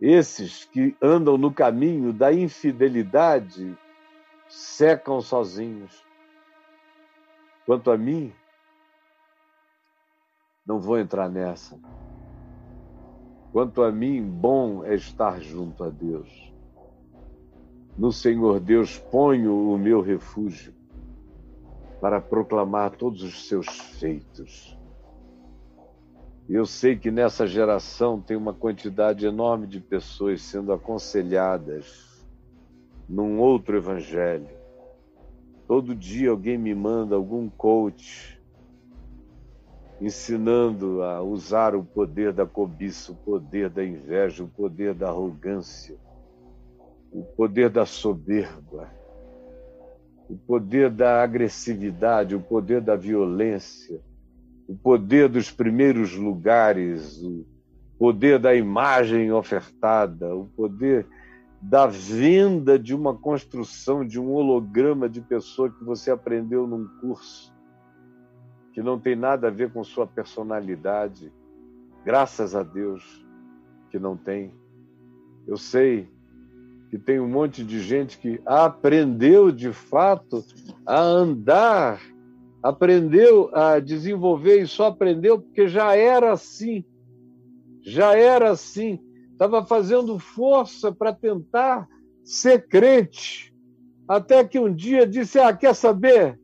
Esses 0.00 0.64
que 0.64 0.96
andam 1.02 1.36
no 1.36 1.52
caminho 1.52 2.10
da 2.10 2.32
infidelidade 2.32 3.76
secam 4.48 5.20
sozinhos. 5.20 6.02
Quanto 7.66 7.90
a 7.90 7.98
mim, 7.98 8.32
não 10.64 10.80
vou 10.80 10.98
entrar 10.98 11.28
nessa. 11.28 11.78
Quanto 13.52 13.82
a 13.82 13.92
mim, 13.92 14.22
bom 14.22 14.82
é 14.82 14.94
estar 14.94 15.38
junto 15.38 15.84
a 15.84 15.90
Deus. 15.90 16.50
No 17.98 18.10
Senhor 18.10 18.58
Deus 18.58 18.96
ponho 18.96 19.70
o 19.70 19.76
meu 19.76 20.00
refúgio 20.00 20.74
para 22.00 22.22
proclamar 22.22 22.92
todos 22.92 23.22
os 23.22 23.46
seus 23.46 23.68
feitos. 23.68 24.79
Eu 26.52 26.66
sei 26.66 26.96
que 26.96 27.12
nessa 27.12 27.46
geração 27.46 28.20
tem 28.20 28.36
uma 28.36 28.52
quantidade 28.52 29.24
enorme 29.24 29.68
de 29.68 29.78
pessoas 29.78 30.42
sendo 30.42 30.72
aconselhadas 30.72 32.26
num 33.08 33.38
outro 33.38 33.76
evangelho. 33.76 34.48
Todo 35.68 35.94
dia 35.94 36.30
alguém 36.30 36.58
me 36.58 36.74
manda 36.74 37.14
algum 37.14 37.48
coach 37.48 38.42
ensinando 40.00 41.04
a 41.04 41.22
usar 41.22 41.76
o 41.76 41.84
poder 41.84 42.32
da 42.32 42.44
cobiça, 42.44 43.12
o 43.12 43.16
poder 43.16 43.70
da 43.70 43.84
inveja, 43.84 44.42
o 44.42 44.48
poder 44.48 44.92
da 44.92 45.08
arrogância, 45.08 45.96
o 47.12 47.22
poder 47.22 47.70
da 47.70 47.86
soberba, 47.86 48.90
o 50.28 50.36
poder 50.36 50.90
da 50.90 51.22
agressividade, 51.22 52.34
o 52.34 52.40
poder 52.40 52.80
da 52.80 52.96
violência, 52.96 54.02
o 54.70 54.76
poder 54.76 55.28
dos 55.28 55.50
primeiros 55.50 56.14
lugares, 56.14 57.20
o 57.24 57.44
poder 57.98 58.38
da 58.38 58.54
imagem 58.54 59.32
ofertada, 59.32 60.32
o 60.32 60.46
poder 60.46 61.04
da 61.60 61.88
venda 61.88 62.78
de 62.78 62.94
uma 62.94 63.12
construção, 63.12 64.06
de 64.06 64.20
um 64.20 64.30
holograma 64.30 65.08
de 65.08 65.20
pessoa 65.20 65.68
que 65.68 65.82
você 65.82 66.12
aprendeu 66.12 66.68
num 66.68 66.86
curso, 67.00 67.52
que 68.72 68.80
não 68.80 68.96
tem 68.96 69.16
nada 69.16 69.48
a 69.48 69.50
ver 69.50 69.72
com 69.72 69.82
sua 69.82 70.06
personalidade. 70.06 71.32
Graças 72.04 72.54
a 72.54 72.62
Deus 72.62 73.26
que 73.90 73.98
não 73.98 74.16
tem. 74.16 74.54
Eu 75.48 75.56
sei 75.56 76.08
que 76.90 76.96
tem 76.96 77.18
um 77.18 77.28
monte 77.28 77.64
de 77.64 77.80
gente 77.80 78.18
que 78.18 78.40
aprendeu 78.46 79.50
de 79.50 79.72
fato 79.72 80.44
a 80.86 81.00
andar, 81.00 82.00
aprendeu 82.62 83.50
a 83.54 83.78
desenvolver 83.78 84.62
e 84.62 84.66
só 84.66 84.86
aprendeu 84.86 85.40
porque 85.40 85.68
já 85.68 85.94
era 85.94 86.32
assim. 86.32 86.84
Já 87.82 88.14
era 88.14 88.50
assim 88.50 89.00
estava 89.40 89.64
fazendo 89.64 90.18
força 90.18 90.92
para 90.92 91.14
tentar 91.14 91.88
ser 92.22 92.68
crente, 92.68 93.54
até 94.06 94.44
que 94.44 94.58
um 94.58 94.72
dia 94.72 95.06
disse: 95.06 95.38
Ah, 95.38 95.56
quer 95.56 95.74
saber? 95.74 96.38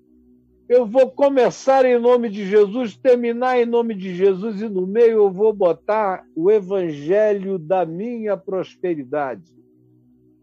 Eu 0.67 0.87
vou 0.87 1.11
começar 1.11 1.85
em 1.85 2.01
nome 2.01 2.31
de 2.31 2.47
Jesus, 2.47 2.97
terminar 2.97 3.61
em 3.61 3.67
nome 3.67 3.95
de 3.95 4.14
Jesus, 4.14 4.62
e 4.62 4.69
no 4.69 4.87
meio 4.87 5.19
eu 5.19 5.31
vou 5.31 5.53
botar 5.53 6.25
o 6.35 6.51
evangelho 6.51 7.59
da 7.59 7.85
minha 7.85 8.37
prosperidade, 8.37 9.55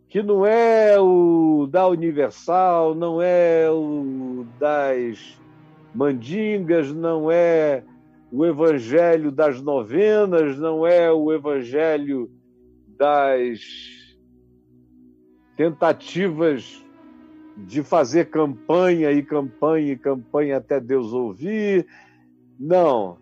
que 0.08 0.22
não 0.22 0.46
é 0.46 0.98
o 0.98 1.68
da 1.70 1.88
Universal, 1.88 2.94
não 2.96 3.20
é 3.20 3.70
o 3.70 4.46
das 4.60 5.43
mandingas, 5.94 6.92
não 6.92 7.30
é 7.32 7.84
o 8.32 8.46
evangelho 8.46 9.32
das 9.32 9.62
novenas, 9.62 10.58
não 10.58 10.88
é 10.88 11.12
o 11.12 11.32
evangelho 11.32 12.32
das 12.98 13.60
tentativas 15.56 16.84
de 17.56 17.84
fazer 17.84 18.32
campanha 18.32 19.12
e 19.12 19.22
campanha 19.22 19.94
e 19.94 19.98
campanha 19.98 20.58
até 20.58 20.80
Deus 20.80 21.14
ouvir. 21.14 21.86
Não. 22.60 23.18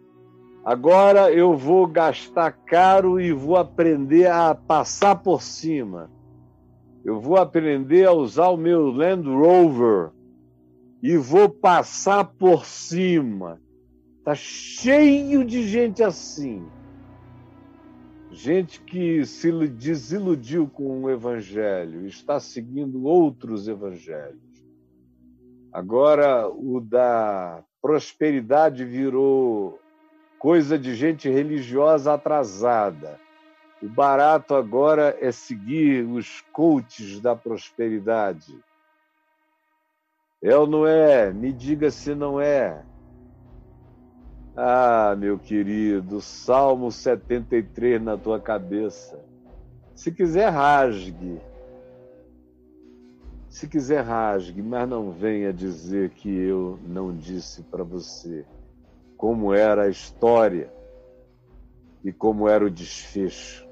Agora 0.64 1.32
eu 1.32 1.58
vou 1.58 1.88
gastar 1.88 2.52
caro 2.52 3.20
e 3.20 3.34
vou 3.34 3.58
aprender 3.58 4.28
a 4.28 4.56
passar 4.56 5.16
por 5.16 5.42
cima. 5.42 6.10
Eu 7.04 7.20
vou 7.20 7.36
aprender 7.36 8.06
a 8.06 8.14
usar 8.14 8.50
o 8.50 8.58
meu 8.58 8.92
Land 8.92 9.28
Rover 9.28 10.12
e 11.02 11.18
vou 11.18 11.50
passar 11.50 12.24
por 12.26 12.66
cima. 12.66 13.62
Tá 14.24 14.36
cheio 14.36 15.44
de 15.44 15.68
gente 15.68 16.04
assim 16.04 16.66
gente 18.32 18.82
que 18.82 19.26
se 19.26 19.52
desiludiu 19.68 20.68
com 20.68 21.04
o 21.04 21.10
evangelho, 21.10 22.06
está 22.08 22.40
seguindo 22.40 23.06
outros 23.06 23.68
evangelhos. 23.68 24.40
Agora, 25.72 26.48
o 26.48 26.80
da 26.80 27.64
prosperidade 27.82 28.86
virou 28.86 29.80
coisa 30.40 30.78
de 30.78 30.96
gente 30.96 31.30
religiosa 31.30 32.14
atrasada. 32.14 33.20
O 33.82 33.90
barato 33.90 34.54
agora 34.54 35.18
é 35.20 35.32
seguir 35.32 36.06
os 36.06 36.42
coaches 36.54 37.20
da 37.20 37.36
prosperidade. 37.36 38.58
É 40.42 40.56
ou 40.58 40.66
não 40.66 40.88
é? 40.88 41.32
Me 41.32 41.54
diga 41.54 41.92
se 41.92 42.16
não 42.16 42.42
é. 42.42 42.84
Ah, 44.58 45.16
meu 45.18 45.38
querido, 45.38 46.20
Salmo 46.20 46.92
73 46.92 48.02
na 48.02 48.18
tua 48.18 48.40
cabeça. 48.40 49.20
Se 49.94 50.12
quiser, 50.12 50.50
rasgue. 50.50 51.40
Se 53.50 53.68
quiser, 53.68 54.02
rasgue, 54.02 54.62
mas 54.64 54.90
não 54.90 55.12
venha 55.12 55.54
dizer 55.54 56.10
que 56.10 56.30
eu 56.30 56.80
não 56.88 57.16
disse 57.16 57.62
para 57.64 57.84
você 57.84 58.46
como 59.18 59.54
era 59.54 59.84
a 59.84 59.90
história 59.90 60.74
e 62.04 62.12
como 62.12 62.48
era 62.48 62.66
o 62.66 62.72
desfecho. 62.72 63.68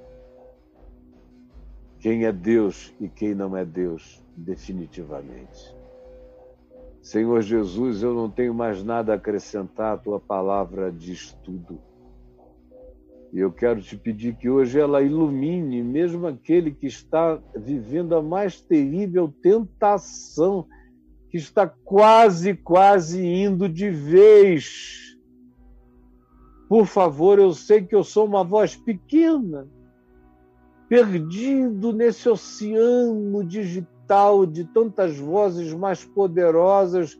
Quem 2.00 2.26
é 2.26 2.32
Deus 2.32 2.94
e 3.00 3.10
quem 3.10 3.34
não 3.34 3.58
é 3.58 3.66
Deus, 3.66 4.24
definitivamente. 4.38 5.79
Senhor 7.10 7.42
Jesus, 7.42 8.04
eu 8.04 8.14
não 8.14 8.30
tenho 8.30 8.54
mais 8.54 8.84
nada 8.84 9.14
a 9.14 9.16
acrescentar 9.16 9.96
à 9.96 9.98
tua 9.98 10.20
palavra 10.20 10.92
de 10.92 11.12
estudo. 11.12 11.82
E 13.34 13.40
eu 13.40 13.52
quero 13.52 13.82
te 13.82 13.98
pedir 13.98 14.36
que 14.36 14.48
hoje 14.48 14.80
ela 14.80 15.02
ilumine 15.02 15.82
mesmo 15.82 16.28
aquele 16.28 16.70
que 16.70 16.86
está 16.86 17.42
vivendo 17.56 18.16
a 18.16 18.22
mais 18.22 18.62
terrível 18.62 19.34
tentação, 19.42 20.68
que 21.32 21.38
está 21.38 21.68
quase, 21.68 22.54
quase 22.54 23.26
indo 23.26 23.68
de 23.68 23.90
vez. 23.90 25.18
Por 26.68 26.86
favor, 26.86 27.40
eu 27.40 27.54
sei 27.54 27.82
que 27.82 27.96
eu 27.96 28.04
sou 28.04 28.28
uma 28.28 28.44
voz 28.44 28.76
pequena, 28.76 29.68
perdido 30.88 31.92
nesse 31.92 32.30
oceano 32.30 33.44
digital 33.44 33.99
de 34.46 34.64
tantas 34.66 35.18
vozes 35.18 35.74
mais 35.74 36.04
poderosas, 36.04 37.20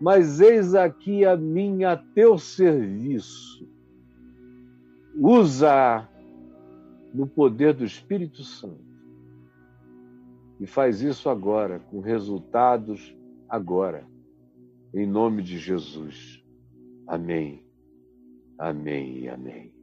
mas 0.00 0.40
eis 0.40 0.74
aqui 0.74 1.24
a 1.24 1.36
minha 1.36 1.92
a 1.92 1.96
teu 1.96 2.38
serviço. 2.38 3.66
Usa 5.18 6.06
no 7.14 7.26
poder 7.26 7.72
do 7.72 7.84
Espírito 7.84 8.44
Santo. 8.44 8.84
E 10.60 10.66
faz 10.66 11.02
isso 11.02 11.28
agora, 11.28 11.78
com 11.78 12.00
resultados 12.00 13.16
agora. 13.48 14.06
Em 14.94 15.06
nome 15.06 15.42
de 15.42 15.58
Jesus. 15.58 16.42
Amém. 17.06 17.64
Amém 18.58 19.20
e 19.20 19.28
amém. 19.28 19.75